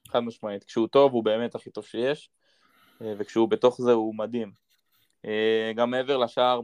[0.08, 2.30] חד משמעית, כשהוא טוב הוא באמת הכי טוב שיש,
[3.02, 4.52] אה, וכשהוא בתוך זה הוא מדהים.
[5.24, 6.60] אה, גם מעבר לשער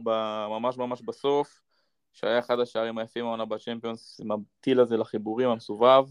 [0.49, 1.61] ממש ממש בסוף,
[2.13, 6.05] שהיה אחד השערים היפים העונה בצ'מפיונס, עם הטיל הזה לחיבורים המסובב.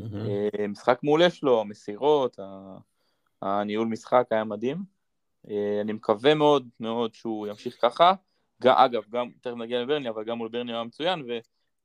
[0.00, 0.68] Mm-hmm.
[0.68, 2.38] משחק מעולה שלו, המסירות,
[3.42, 4.76] הניהול משחק היה מדהים.
[5.80, 8.14] אני מקווה מאוד מאוד שהוא ימשיך ככה.
[8.64, 11.24] אגב, גם, תכף נגיע לברני, אבל גם מול ברני היה מצוין,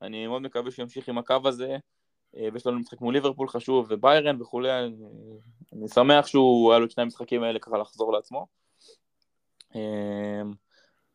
[0.01, 1.77] ואני מאוד מקווה שהוא ימשיך עם הקו הזה.
[2.37, 4.69] אה, ויש לנו משחק מול ליברפול חשוב וביירן וכולי,
[5.73, 8.47] אני, שמח שהוא, היה לו את שני המשחקים האלה ככה לחזור לעצמו.
[9.75, 10.41] אה,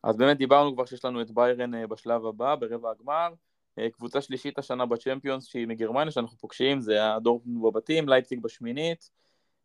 [0.03, 3.29] אז באמת דיברנו כבר שיש לנו את ביירן אה, בשלב הבא, ברבע הגמר.
[3.93, 9.09] קבוצה שלישית השנה בצ'מפיונס שהיא מגרמניה שאנחנו פוגשים, זה הדורטמונד בבתים, לייפציג בשמינית.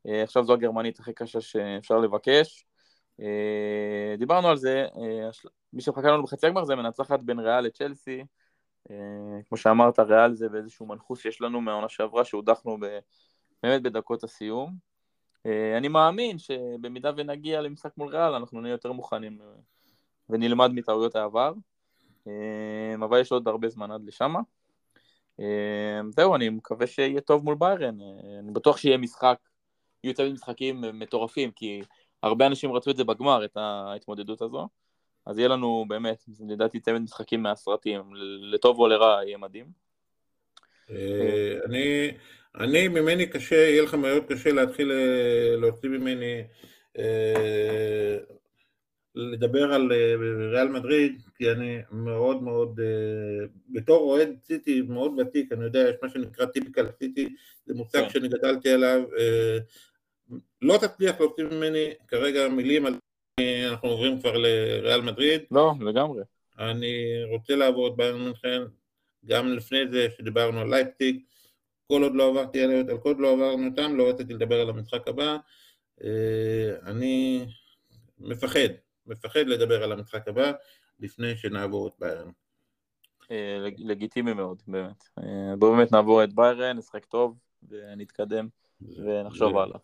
[0.05, 2.67] עכשיו זו הגרמנית הכי קשה שאפשר לבקש.
[4.19, 4.87] דיברנו על זה,
[5.73, 8.25] מי שמחכה לנו בחצי הגמר זה מנצחת בין ריאל לצ'לסי.
[8.91, 8.97] אה,
[9.49, 12.78] כמו שאמרת, ריאל זה באיזשהו מנחוס שיש לנו מהעונה שעברה, שהודחנו
[13.62, 14.89] באמת בדקות הסיום.
[15.76, 19.39] אני מאמין שבמידה ונגיע למשחק מול ריאל, אנחנו נהיה יותר מוכנים
[20.28, 21.53] ונלמד מטעויות העבר,
[22.95, 24.34] אבל יש עוד הרבה זמן עד לשם.
[26.11, 27.99] זהו, אני מקווה שיהיה טוב מול ביירן,
[28.39, 29.39] אני בטוח שיהיה משחק,
[30.05, 31.82] יהיו צוות משחקים מטורפים, כי
[32.22, 34.68] הרבה אנשים רצו את זה בגמר, את ההתמודדות הזו.
[35.29, 38.01] אז יהיה לנו באמת, לדעתי צוות משחקים מהסרטים,
[38.53, 39.66] לטוב או לרע יהיה מדהים.
[40.91, 42.11] אה, אני,
[42.55, 46.43] אני ממני קשה, יהיה לך מאוד קשה להתחיל אה, להוציא ממני
[46.99, 48.16] אה,
[49.14, 49.93] לדבר על
[50.53, 52.81] ריאל מדריד, כי אני מאוד מאוד,
[53.68, 57.35] בתור אוהד סיטי מאוד ותיק, אני יודע, יש מה שנקרא טיפיקל סיטי,
[57.66, 58.11] זה מושג כן.
[58.11, 59.03] שאני גדלתי עליו,
[60.62, 62.95] לא תצליח להוציא ממני כרגע מילים על
[63.70, 65.43] אנחנו עוברים כבר לריאל מדריד.
[65.51, 66.22] לא, לגמרי.
[66.59, 68.62] אני רוצה לעבור את ביירן מינכן,
[69.24, 71.21] גם לפני זה שדיברנו על לייפציג,
[71.86, 75.09] כל עוד לא עברתי עליהם, כל עוד לא עברנו אותם, לא רציתי לדבר על המשחק
[75.09, 75.36] הבא.
[76.05, 77.47] אה, אני
[78.18, 78.68] מפחד,
[79.07, 80.53] מפחד לדבר על המשחק הבא
[81.01, 82.30] לפני שנעבור את ביירן.
[83.30, 85.05] אה, לגיטימי מאוד, באמת.
[85.18, 88.49] אה, בואו באמת נעבור את ביירן, נשחק טוב ונתקדם
[88.80, 89.78] ונחשוב הלאה.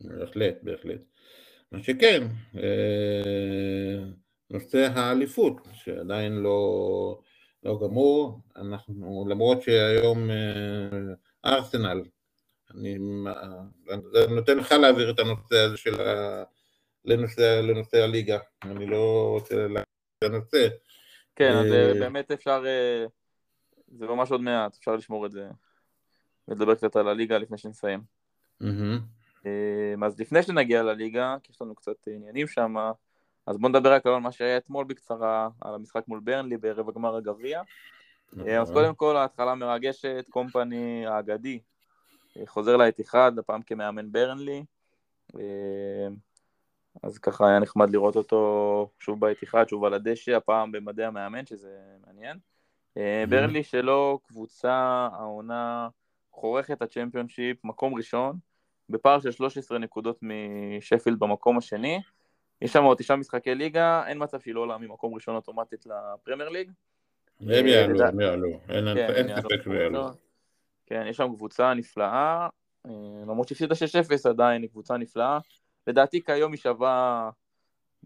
[0.00, 1.04] בהחלט, בהחלט.
[1.72, 4.04] מה שכן, אה,
[4.50, 7.20] נושא האליפות, שעדיין לא,
[7.62, 11.14] לא גמור, אנחנו, למרות שהיום אה,
[11.44, 12.02] ארסנל,
[12.74, 12.96] אני,
[13.90, 16.42] אני נותן לך להעביר את הנושא הזה של ה...
[17.04, 19.84] לנושא, לנושא הליגה, אני לא רוצה להעביר
[20.18, 20.68] את הנושא.
[21.36, 22.64] כן, אז אה, באמת אפשר,
[23.88, 25.48] זה ממש עוד מעט, אפשר לשמור את זה
[26.48, 28.00] ולדבר קצת על הליגה לפני שנסיים.
[28.62, 29.19] Mm-hmm.
[29.46, 32.76] אמ, אז לפני שנגיע לליגה, כי יש לנו קצת עניינים שם,
[33.46, 37.16] אז בואו נדבר רק על מה שהיה אתמול בקצרה, על המשחק מול ברנלי בערב הגמר
[37.16, 37.62] הגביע.
[38.32, 38.74] אז נכון.
[38.74, 41.58] קודם כל ההתחלה מרגשת, קומפני האגדי
[42.46, 44.64] חוזר לאתיחד, הפעם כמאמן ברנלי.
[45.34, 45.40] אמ,
[47.02, 51.78] אז ככה היה נחמד לראות אותו שוב באתיחד, שוב על הדשא, הפעם במדעי המאמן, שזה
[52.06, 52.38] מעניין.
[52.96, 55.88] אמ, ברנלי שלו קבוצה, העונה
[56.32, 58.36] חורכת הצ'מפיונשיפ, מקום ראשון,
[58.90, 62.00] בפער של 13 נקודות משפילד במקום השני.
[62.62, 66.48] יש שם עוד תשעה משחקי ליגה, אין מצב שהיא לא עולה ממקום ראשון אוטומטית לפרמייר
[66.48, 66.70] ליג.
[67.40, 70.08] הם יעלו, הם יעלו, אין כן, ספק שהם יעלו.
[70.86, 72.48] כן, יש שם קבוצה נפלאה,
[72.86, 72.90] אה,
[73.22, 75.38] למרות שהפסידה 6-0 עדיין היא קבוצה נפלאה.
[75.86, 77.30] לדעתי כיום היא שווה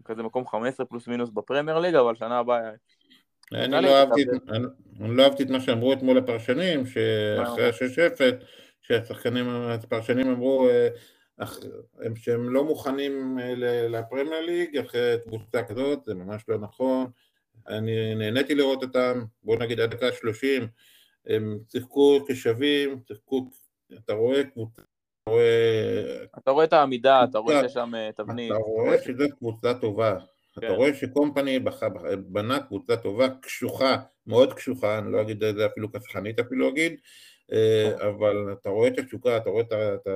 [0.03, 2.59] כזה מקום 15 פלוס מינוס בפרמייר ליג, אבל שנה הבאה...
[3.53, 3.79] אני לא,
[4.99, 8.45] לא אהבתי את מה שאמרו אתמול לפרשנים, שאחרי ה-6-0
[8.87, 10.89] שהשחקנים, הפרשנים אמרו אה,
[12.15, 13.53] שהם לא מוכנים אה,
[13.87, 17.07] לפרמייר ליג אחרי קבוצה כזאת, זה ממש לא נכון.
[17.67, 20.67] אני נהניתי לראות אותם, בוא נגיד עד דקה שלושים,
[21.27, 23.49] הם שיחקו כשווים, שיחקו,
[23.93, 26.23] אתה רואה קבוצה, אתה רואה...
[26.37, 28.51] אתה רואה את העמידה, אתה רואה שיש שם אה, תבנית.
[28.51, 30.17] אתה רואה שזו קבוצה טובה.
[30.57, 30.73] אתה כן.
[30.73, 31.59] רואה שקומפני
[32.27, 33.97] בנה קבוצה טובה, קשוחה,
[34.27, 36.95] מאוד קשוחה, אני לא אגיד את זה אפילו כסחנית אפילו אגיד,
[37.51, 38.07] אה, נכון.
[38.07, 39.73] אבל אתה רואה את התשוקה, אתה רואה את
[40.07, 40.15] ה...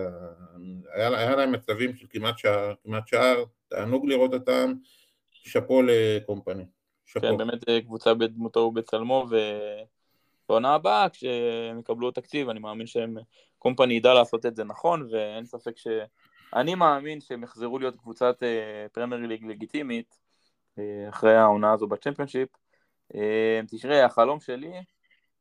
[0.93, 4.73] היה, היה להם מצבים של כמעט שער, כמעט שער, תענוג לראות אותם,
[5.31, 6.65] שאפו לקומפני.
[7.05, 7.27] שאפו.
[7.27, 9.27] כן, באמת קבוצה בדמותו ובצלמו,
[10.45, 13.17] ובעונה הבאה, כשהם יקבלו תקציב, אני מאמין שהם,
[13.57, 15.87] קומפני ידע לעשות את זה נכון, ואין ספק ש...
[16.53, 20.19] אני מאמין שהם יחזרו להיות קבוצת אה, פרמייר ליג לגיטימית,
[21.09, 22.49] אחרי העונה הזו בצ'מפיונשיפ.
[23.71, 24.71] תשמעי, החלום שלי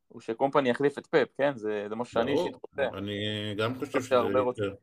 [0.09, 1.57] הוא שקומפני יחליף את פפ, כן?
[1.57, 2.99] זה, זה משהו שאני אישית רוצה.
[2.99, 3.15] אני
[3.59, 4.75] גם חושב שזה יותר.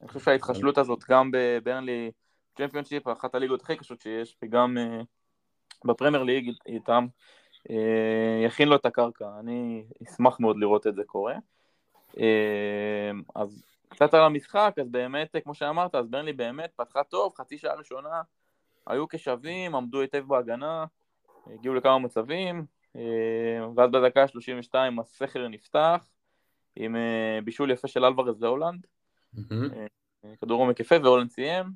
[0.00, 2.10] אני חושב שההתחשלות הזאת גם בברנלי
[2.58, 5.04] צ'מפיונשיפ, אחת הליגות הכי קשות שיש, וגם אה,
[5.84, 7.06] בפרמייר ליג איתם,
[8.44, 9.28] יכין לו את הקרקע.
[9.40, 11.34] אני אשמח מאוד לראות את זה קורה.
[13.34, 17.74] אז קצת על המשחק, אז באמת, כמו שאמרת, אז ברנלי באמת פתחה טוב, חצי שעה
[17.74, 18.22] ראשונה
[18.86, 20.84] היו כשווים, עמדו היטב בהגנה,
[21.46, 22.66] הגיעו לכמה מצבים,
[22.96, 26.06] אה, ואז בדקה ה-32 הסכר נפתח
[26.76, 28.86] עם אה, בישול יפה של אלוורז להולנד,
[30.24, 31.66] אה, כדור עומק יפה והולנד סיים,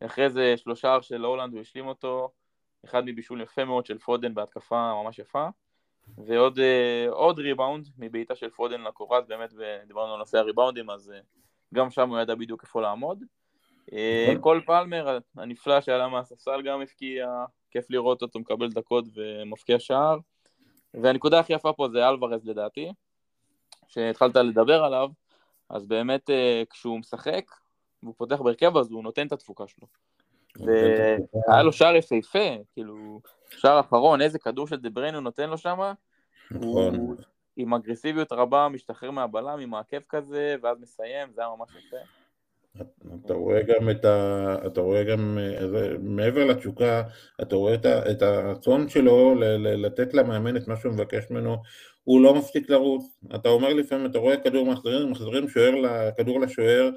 [0.00, 2.30] אחרי זה שלושה של הולנד הוא השלים אותו,
[2.84, 5.48] אחד מבישול יפה מאוד של פודן בהתקפה ממש יפה,
[6.18, 6.58] ועוד
[7.08, 11.12] עוד ריבאונד מבעיטה של פודן לקורת, באמת, ודיברנו על נושא הריבאונדים, אז
[11.74, 13.24] גם שם הוא ידע בדיוק איפה לעמוד.
[13.92, 14.40] נכון.
[14.40, 20.18] כל פלמר הנפלא שעלה מהספסל גם הפקיע, כיף לראות אותו מקבל דקות ומפקיע שער.
[20.94, 22.92] והנקודה הכי יפה פה זה אלוורז לדעתי,
[23.88, 25.08] שהתחלת לדבר עליו,
[25.70, 27.44] אז באמת אה, כשהוא משחק,
[28.02, 29.86] והוא פותח בהרכב אז הוא נותן את התפוקה שלו.
[30.60, 33.20] והיה לו שער יפהפה, כאילו,
[33.50, 35.92] שער אחרון, איזה כדור של דבריין הוא נותן לו שם,
[36.50, 36.94] נכון.
[36.94, 37.16] הוא
[37.56, 41.96] עם אגרסיביות רבה משתחרר מהבלם, עם העקב כזה, ואז מסיים, זה היה ממש יפה.
[43.24, 44.56] אתה רואה גם את ה...
[44.66, 45.38] אתה רואה גם,
[46.00, 47.02] מעבר לתשוקה,
[47.42, 51.56] אתה רואה את הרצון שלו לתת למאמן את מה שהוא מבקש ממנו,
[52.04, 53.18] הוא לא מפסיק לרוץ.
[53.34, 55.72] אתה אומר לפעמים, אתה רואה כדור מחזירים, מחזירים שוער,
[56.16, 56.90] כדור לשוער,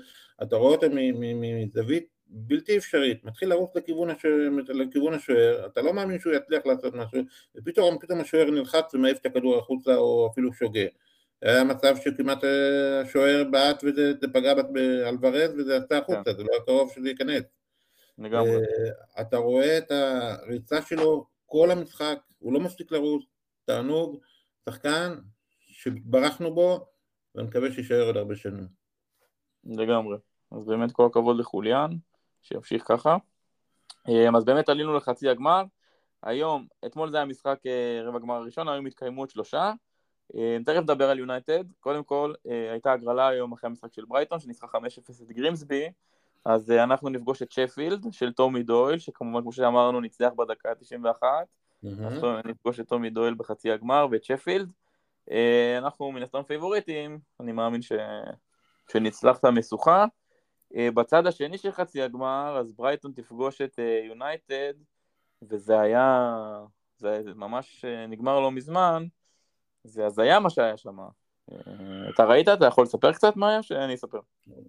[0.44, 4.36] אתה רואה אותו מזווית בלתי אפשרית, מתחיל לרוץ לכיוון השוער,
[4.70, 7.22] לכיוון השוער, אתה לא מאמין שהוא יצליח לעשות משהו,
[7.56, 10.86] ופתאום פתאום השוער נלחץ ומעיף את הכדור החוצה או אפילו שוגה.
[11.42, 16.38] היה מצב שכמעט אה, השוער בעט וזה פגע באלוורז וזה יצא החוצה, כן.
[16.38, 17.44] זה לא היה קרוב שזה ייכנס.
[18.18, 18.56] לגמרי.
[18.56, 23.24] אה, אתה רואה את הריצה שלו כל המשחק, הוא לא מפסיק לרוץ,
[23.66, 24.20] תענוג,
[24.66, 25.16] שחקן
[25.60, 26.86] שברחנו בו,
[27.36, 28.68] ואני מקווה שיישאר עוד הרבה שנים.
[29.64, 30.18] לגמרי.
[30.52, 31.92] אז באמת כל הכבוד לחוליאן,
[32.42, 33.18] שימשיך ככה.
[34.10, 35.64] אה, אז באמת עלינו לחצי הגמר.
[36.24, 37.60] היום, אתמול זה היה משחק
[38.04, 39.74] רבע גמר הראשון, היום התקיימו עוד שלושה.
[40.36, 44.40] אה, תכף נדבר על יונייטד, קודם כל אה, הייתה הגרלה היום אחרי המשחק של ברייטון
[44.40, 44.80] שניצחה 5-0
[45.24, 45.90] את גרימסבי.
[46.46, 51.24] אז אה, אנחנו נפגוש את שפילד של טומי דויל שכמובן כמו שאמרנו ניצח בדקה ה-91
[51.84, 54.70] אנחנו נפגוש את טומי דויל בחצי הגמר ואת שפילד.
[55.78, 57.92] אנחנו מן הסתם פייבוריטים, אני מאמין ש...
[58.92, 60.06] שנצלח את המשוכה
[60.78, 64.74] בצד השני של חצי הגמר אז ברייטון תפגוש את יונייטד
[65.42, 66.28] וזה היה,
[66.98, 69.08] זה ממש נגמר לא מזמן
[69.88, 70.98] זה הזיה מה שהיה שם.
[71.52, 72.48] אה, אתה ראית?
[72.50, 73.64] אתה יכול לספר קצת מה היה?
[73.64, 74.20] שאני אספר.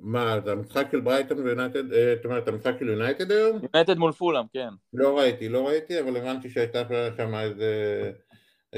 [0.00, 3.58] מה, זה המשחק של ברייטון ויונייטד, אה, זאת אומרת, המשחק של יונייטד היום?
[3.62, 4.68] יונייטד מול פולאם, כן.
[4.92, 6.82] לא ראיתי, לא ראיתי, אבל הבנתי שהייתה
[7.16, 8.12] שם איזה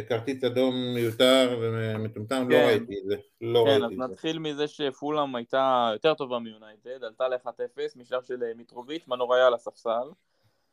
[0.08, 2.64] כרטיס אדום מיותר ומטומטם, לא כן.
[2.66, 3.16] ראיתי את זה.
[3.40, 8.52] לא כן, אז נתחיל מזה שפולאם הייתה יותר טובה מיונייטד, עלתה ל-1-0 משלב של אה,
[8.56, 10.10] מיטרוביץ', מנור היה על הספסל.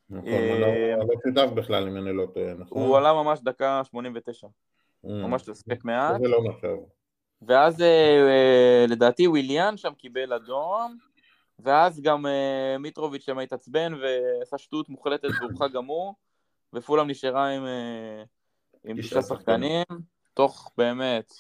[0.09, 2.81] נכון, לא שותף בכלל אם אני לא טועה, נכון?
[2.81, 4.47] הוא עלה ממש דקה 89.
[5.05, 5.09] Mm.
[5.09, 6.21] ממש לספק מעט.
[6.21, 6.77] זה לא נחשב.
[7.41, 10.97] ואז אה, אה, לדעתי וויליאן שם קיבל אדום,
[11.59, 16.13] ואז גם אה, מיטרוביץ' שם התעצבן ועשה שטות מוחלטת והורחק גם הוא,
[16.73, 17.65] ופולאם נשארה עם,
[18.83, 19.83] עם תשעה שחקנים,
[20.33, 21.33] תוך באמת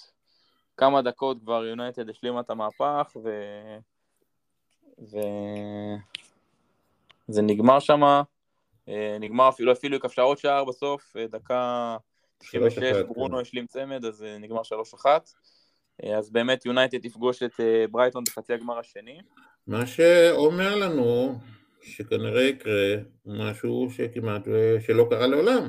[0.77, 3.29] כמה דקות כבר יונייטד השלימה את המהפך, ו...
[4.99, 5.17] ו...
[7.27, 8.01] זה נגמר שם,
[9.19, 11.97] נגמר אפילו, אפילו היא כבשה עוד שער בסוף, דקה
[12.39, 15.05] 96, ברונו השלים צמד, אז אה, נגמר 3-1.
[16.03, 19.19] אה, אז באמת יונייטד תפגוש את אה, ברייטון בחצי הגמר השני.
[19.67, 21.39] מה שאומר לנו
[21.81, 24.47] שכנראה יקרה משהו שכמעט
[24.85, 25.67] שלא קרה לעולם.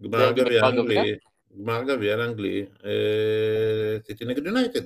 [0.00, 1.16] גמר גביע האנגלי,
[1.60, 2.66] גמר גביע האנגלי,
[4.06, 4.80] סיטי נגד יונייטד.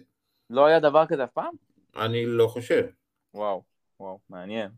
[0.50, 1.54] לא היה דבר כזה אף פעם?
[1.96, 2.86] אני לא חושב.
[3.34, 3.62] וואו,
[4.00, 4.70] וואו, מעניין.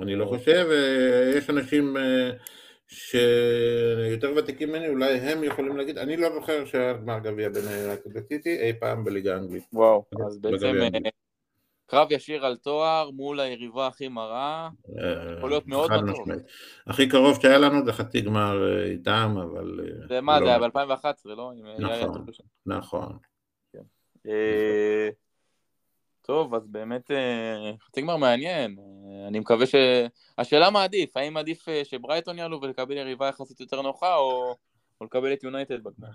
[0.00, 0.66] אני לא חושב,
[1.36, 1.96] יש אנשים
[2.92, 8.16] שיותר ותיקים ממני, אולי הם יכולים להגיד, אני לא זוכר שהיה גמר גביע בין יונייטד
[8.16, 9.64] לסיטי אי פעם בליגה האנגלית.
[9.72, 11.10] וואו, אז בעצם אה,
[11.86, 14.68] קרב ישיר על תואר מול היריבה הכי מרה,
[14.98, 16.26] אה, יכול להיות מאוד טוב.
[16.86, 19.80] הכי קרוב שהיה לנו זה חצי גמר אה, איתם, אבל...
[20.08, 20.48] זה מה, זה לא.
[20.48, 21.52] היה ב-2011, לא?
[21.78, 22.26] נכון,
[22.66, 23.18] נכון.
[26.22, 28.76] טוב, אז באמת אה, חצי גמר מעניין.
[28.78, 29.74] אה, אני מקווה ש...
[30.38, 34.56] השאלה מה עדיף, האם עדיף אה, שברייטון יעלו ולקבל יריבה יחסית יותר נוחה, או,
[35.00, 36.08] או לקבל את יונייטד בגמר?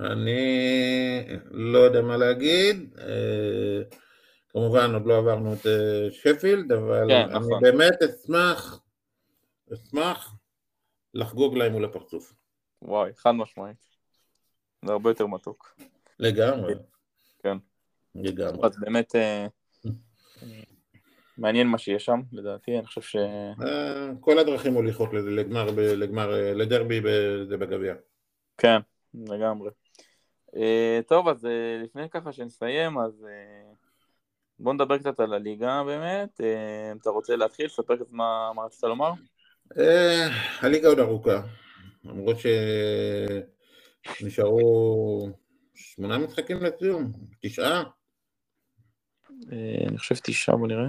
[0.00, 2.94] אני לא יודע מה להגיד.
[4.48, 5.66] כמובן עוד לא עברנו את
[6.10, 7.62] שפילד, אבל כן, אני נכון.
[7.62, 8.80] באמת אשמח,
[9.72, 10.34] אשמח
[11.14, 12.32] לחגוג להם מול הפרצוף.
[12.82, 13.86] וואי, חד משמעית.
[14.84, 15.76] זה הרבה יותר מתוק.
[16.18, 16.74] לגמרי.
[17.42, 17.56] כן.
[18.14, 18.66] לגמרי.
[18.66, 19.46] אז באמת אה,
[21.38, 23.16] מעניין מה שיש שם, לדעתי, אני חושב ש...
[23.16, 27.00] אה, כל הדרכים מוליכות לגמר, לגמר, אה, לדרבי
[27.58, 27.94] בגביע.
[28.58, 28.78] כן,
[29.14, 29.70] לגמרי.
[31.06, 31.46] טוב, אז
[31.84, 33.26] לפני ככה שנסיים, אז
[34.58, 36.40] בוא נדבר קצת על הליגה באמת.
[37.00, 37.66] אתה רוצה להתחיל?
[37.66, 39.12] לספר קצת מה, מה רצית לומר?
[40.60, 41.42] הליגה עוד ארוכה,
[42.04, 42.36] למרות
[44.20, 45.28] שנשארו
[45.74, 47.82] שמונה משחקים לסיום, תשעה.
[49.52, 50.88] אה, אני חושב תשעה, בוא נראה.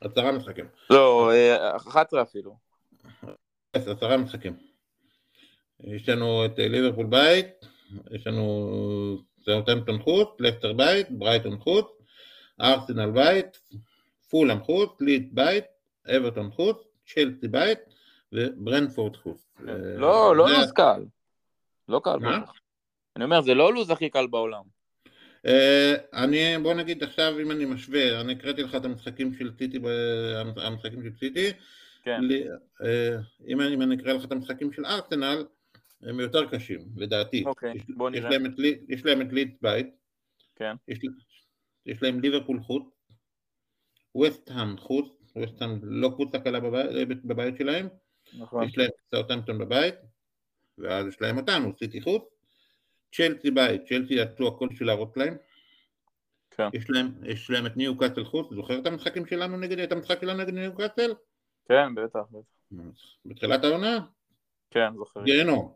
[0.00, 0.64] עשרה משחקים.
[0.90, 2.56] לא, אה, אחת עשרה אפילו.
[3.72, 4.56] עשרה משחקים.
[5.80, 7.46] יש לנו את אה, ליברפול בית,
[8.10, 11.86] יש לנו סאוטמפטון חוץ, לסטר בית, ברייטון חוץ,
[12.60, 13.58] ארסנל בית,
[14.30, 15.64] פולאם חוץ, ליד בית,
[16.16, 16.76] אברטון חוץ,
[17.06, 17.78] צ'לסי בית
[18.32, 19.48] וברנפורד חוץ.
[19.96, 21.04] לא, לא לוז קל.
[21.88, 22.18] לא קל.
[23.16, 24.77] אני אומר, זה לא לוז הכי קל בעולם.
[25.46, 29.78] אה, אני, בוא נגיד עכשיו אם אני משווה, אני הקראתי לך את המשחקים של סיטי,
[30.56, 31.52] המשחקים של סיטי,
[32.02, 32.20] כן.
[32.82, 33.16] אה,
[33.48, 35.44] אם אני, אם אני אקרא לך את המשחקים של ארסנל,
[36.02, 37.44] הם יותר קשים, לדעתי.
[37.46, 38.28] אוקיי, יש, בוא נראה.
[38.28, 38.52] יש להם את,
[38.88, 39.86] יש להם את לידס בית,
[40.56, 40.74] כן.
[40.88, 40.98] יש,
[41.86, 42.84] יש להם ליברפול חוץ,
[44.14, 47.88] ווסטהאם חוץ, ווסטהאם לא קבוצה קלה בבית, בבית שלהם,
[48.38, 48.64] נכון.
[48.64, 49.94] יש להם סאוטהמפטון בבית,
[50.78, 52.22] ואז יש להם אותנו, סיטי חוץ,
[53.12, 55.36] צ'לסי בית, צ'לסי עשו הכל בשביל להראות להם,
[56.50, 56.68] כן.
[56.72, 60.20] יש להם, יש להם את ניו קאסל חוץ, זוכר את המשחקים שלנו נגד, את המשחק
[60.20, 61.14] שלנו נגד ניו קאסל?
[61.68, 62.98] כן, בטח, בטח.
[63.24, 64.00] בתחילת העונה?
[64.70, 65.24] כן, זוכר.
[65.24, 65.72] גיהנום.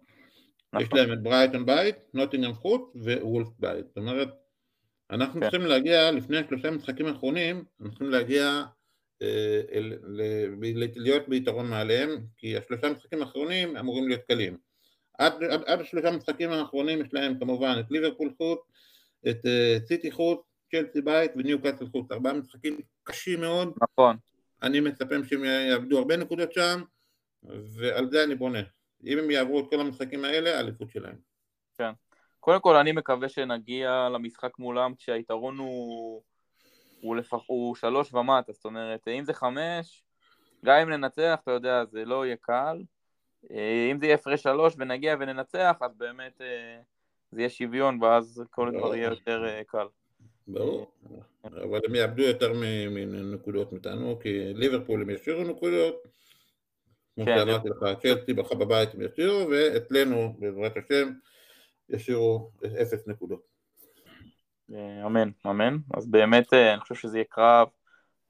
[0.72, 0.86] נכון.
[0.86, 3.86] יש להם את ברייטון בית, נוטינגרם חוץ וולף בית.
[3.88, 4.28] זאת אומרת,
[5.10, 5.50] אנחנו כן.
[5.50, 8.64] צריכים להגיע, לפני השלושה משחקים האחרונים, אנחנו צריכים להגיע,
[9.22, 10.22] אה, אל, ל,
[10.96, 14.56] להיות ביתרון מעליהם, כי השלושה משחקים האחרונים אמורים להיות קלים.
[15.22, 18.58] עד, עד, עד השלושה משחקים האחרונים יש להם כמובן את ליברפול חוץ,
[19.28, 22.12] את אה, סיטי חוץ, צ'לסי בית וניו קאסל חוץ.
[22.12, 24.16] ארבעה משחקים קשים מאוד, נכון.
[24.62, 26.82] אני מצפה שהם יאבדו הרבה נקודות שם,
[27.42, 28.62] ועל זה אני בונה.
[29.06, 31.16] אם הם יעברו את כל המשחקים האלה, האליפות שלהם.
[32.40, 36.22] קודם כל, אני מקווה שנגיע למשחק מולם כשהיתרון הוא,
[37.00, 40.04] הוא, לפח, הוא שלוש ומטה, זאת אומרת, אם זה חמש,
[40.64, 42.82] גם אם ננצח, אתה יודע, זה לא יהיה קל.
[43.50, 46.80] אה, אם זה יהיה הפרש שלוש ונגיע וננצח, אז באמת אה,
[47.32, 49.86] זה יהיה שוויון, ואז הכל כבר יהיה יותר אה, קל.
[50.48, 50.90] ברור.
[51.44, 52.52] אבל הם יאבדו יותר
[52.90, 56.02] מנקודות מאיתנו, כי ליברפול הם ישאירו נקודות.
[57.14, 61.12] כמו כן, שאמרתי לך, צ'לסי בך בבית הם ישאירו, ואצלנו, בעזרת השם,
[61.88, 62.50] ישאירו
[62.82, 63.42] אפס נקודות.
[65.06, 65.76] אמן, אמן.
[65.94, 67.68] אז באמת, אני חושב שזה יהיה קרב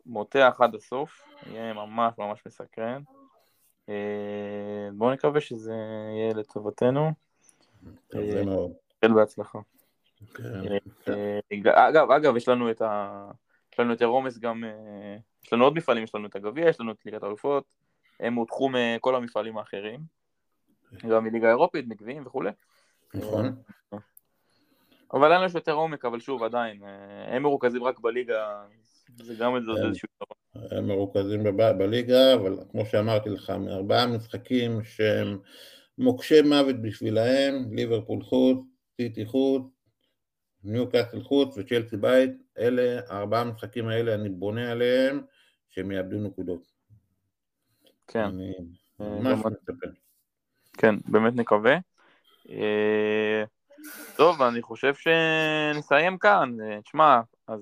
[0.07, 3.03] מותח עד הסוף, יהיה ממש ממש מסקרן.
[3.89, 5.75] אה, בואו נקווה שזה
[6.17, 7.13] יהיה לטובתנו.
[8.11, 8.71] זה מאוד.
[8.91, 9.59] נתחיל בהצלחה.
[10.35, 10.45] כן.
[11.09, 13.31] אה, אגב, אגב, יש לנו את ה...
[13.73, 16.81] יש לנו את הרומס גם, אה, יש לנו עוד מפעלים, יש לנו את הגביע, יש
[16.81, 17.65] לנו את ליגת האלופות,
[18.21, 20.01] הם הודחו מכל המפעלים האחרים,
[21.09, 22.51] גם מליגה אירופית, מגביעים וכולי.
[23.15, 23.63] נכון.
[25.13, 28.63] אבל אין לנו יותר עומק, אבל שוב, עדיין, אה, הם מרוכזים רק בליגה,
[29.17, 29.87] זה גם כן.
[29.87, 30.42] איזשהו דבר.
[30.55, 35.39] הם מרוכזים בב- בליגה, אבל כמו שאמרתי לך, מארבעה משחקים שהם
[35.99, 38.59] מוקשי מוות בשבילהם, ליברפול חוץ,
[39.01, 39.63] סיטי חוץ,
[40.65, 45.21] ניו קאסל חוץ וצ'לסי בית, אלה, הארבעה המשחקים האלה, אני בונה עליהם
[45.69, 46.73] שהם יאבדו נקודות.
[48.09, 48.53] כן, אני
[49.01, 49.87] אה, ממש גם- מצפה.
[50.79, 51.77] כן, באמת נקווה.
[52.51, 53.45] אה,
[54.17, 56.57] טוב, אני חושב שנסיים כאן.
[56.61, 57.61] אה, תשמע, אז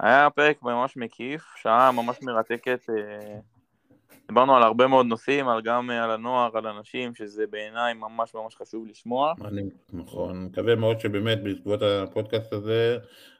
[0.00, 2.80] היה פרק ממש מקיף, שעה ממש מרתקת.
[2.90, 3.38] אה,
[4.28, 8.34] דיברנו על הרבה מאוד נושאים, על גם אה, על הנוער, על אנשים, שזה בעיניי ממש
[8.34, 9.32] ממש חשוב לשמוע.
[9.44, 12.98] אני, נכון, מקווה מאוד שבאמת בעקבות הפודקאסט הזה,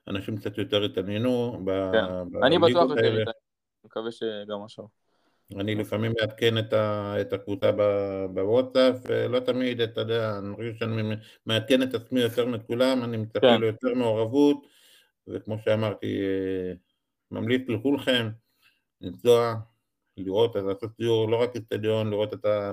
[0.08, 1.60] אנשים קצת יותר התעניינו
[1.92, 2.04] כן.
[2.42, 3.18] אני בטוח יותר.
[3.18, 3.30] איתה.
[3.84, 4.84] מקווה שגם עכשיו.
[5.56, 7.70] אני לפעמים מעדכן את, ה, את הקבוצה
[8.34, 13.40] בוואטסאפ, ולא תמיד, אתה יודע, אני חושב שאני מעדכן את עצמי יותר מכולם, אני מצפה
[13.40, 13.60] כן.
[13.60, 14.66] ליותר מעורבות,
[15.34, 16.72] וכמו שאמרתי, אה,
[17.30, 18.28] ממליץ לכולכם
[19.00, 19.54] לנסוע,
[20.16, 22.72] לראות, אז לעשות סיור, לא רק אצטדיון, לראות את ה,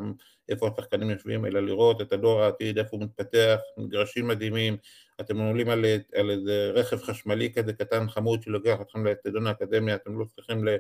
[0.49, 4.77] איפה השחקנים יושבים, אלא לראות את הדור העתיד, איפה הוא מתפתח, מגרשים מדהימים,
[5.21, 5.85] אתם עולים על,
[6.15, 10.77] על איזה רכב חשמלי כזה קטן חמוד שלוקח אתכם לאצטדיון האקדמיה, אתם לא צריכים ל...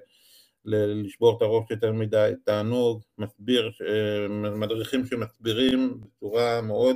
[0.67, 6.95] לשבור את הראש יותר מדי, תענוג, מסביר, אה, מדריכים שמסבירים בצורה מאוד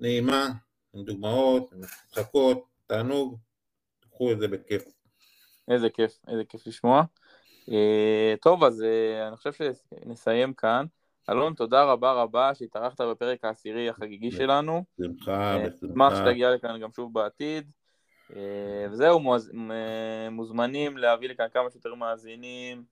[0.00, 0.48] נעימה,
[0.94, 3.38] עם דוגמאות, עם משחקות, תענוג,
[4.16, 4.84] תקחו את זה בכיף.
[5.68, 7.02] איזה כיף, איזה כיף לשמוע.
[7.70, 10.86] אה, טוב, אז אה, אני חושב שנסיים כאן.
[11.30, 14.84] אלון, תודה רבה רבה שהתארחת בפרק העשירי החגיגי שלנו.
[14.98, 16.16] בשמחה, אה, אשמח בשמחה.
[16.16, 17.70] שתגיע לכאן גם שוב בעתיד.
[18.36, 19.50] אה, וזהו, מוז-
[20.30, 22.84] מוזמנים להביא לכאן כמה שיותר מאזינים,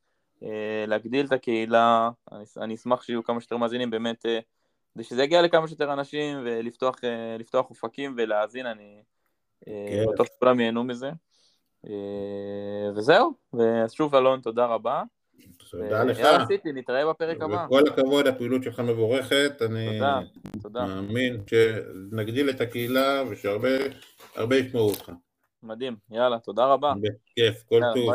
[0.43, 2.11] אה, להגדיל את הקהילה.
[2.33, 4.27] אני, אני אשמח שיהיו כמה שיותר מאזינים, באמת,
[4.95, 6.97] כדי שזה יגיע לכמה שיותר אנשים ולפתוח
[7.39, 9.03] לפתוח אופקים ולהאזין, אני
[9.67, 10.05] כן.
[10.13, 11.11] בטוח שכולם ייהנו מזה.
[11.87, 13.33] אה, וזהו,
[13.85, 15.03] אז שוב אלון, תודה רבה.
[15.71, 17.67] תודה לך, יאללה סיטי, נתראה בפרק הבא.
[17.67, 20.21] וכל הכבוד, הפעילות שלך מבורכת, אני תודה,
[20.63, 20.87] תודה.
[20.87, 23.69] מאמין שנגדיל את הקהילה ושהרבה
[24.37, 25.13] הרבה ישמעו אותך.
[25.63, 25.97] מדהים.
[26.11, 26.95] יאללה, תודה רבה.
[27.01, 28.15] בכיף, כל טוב.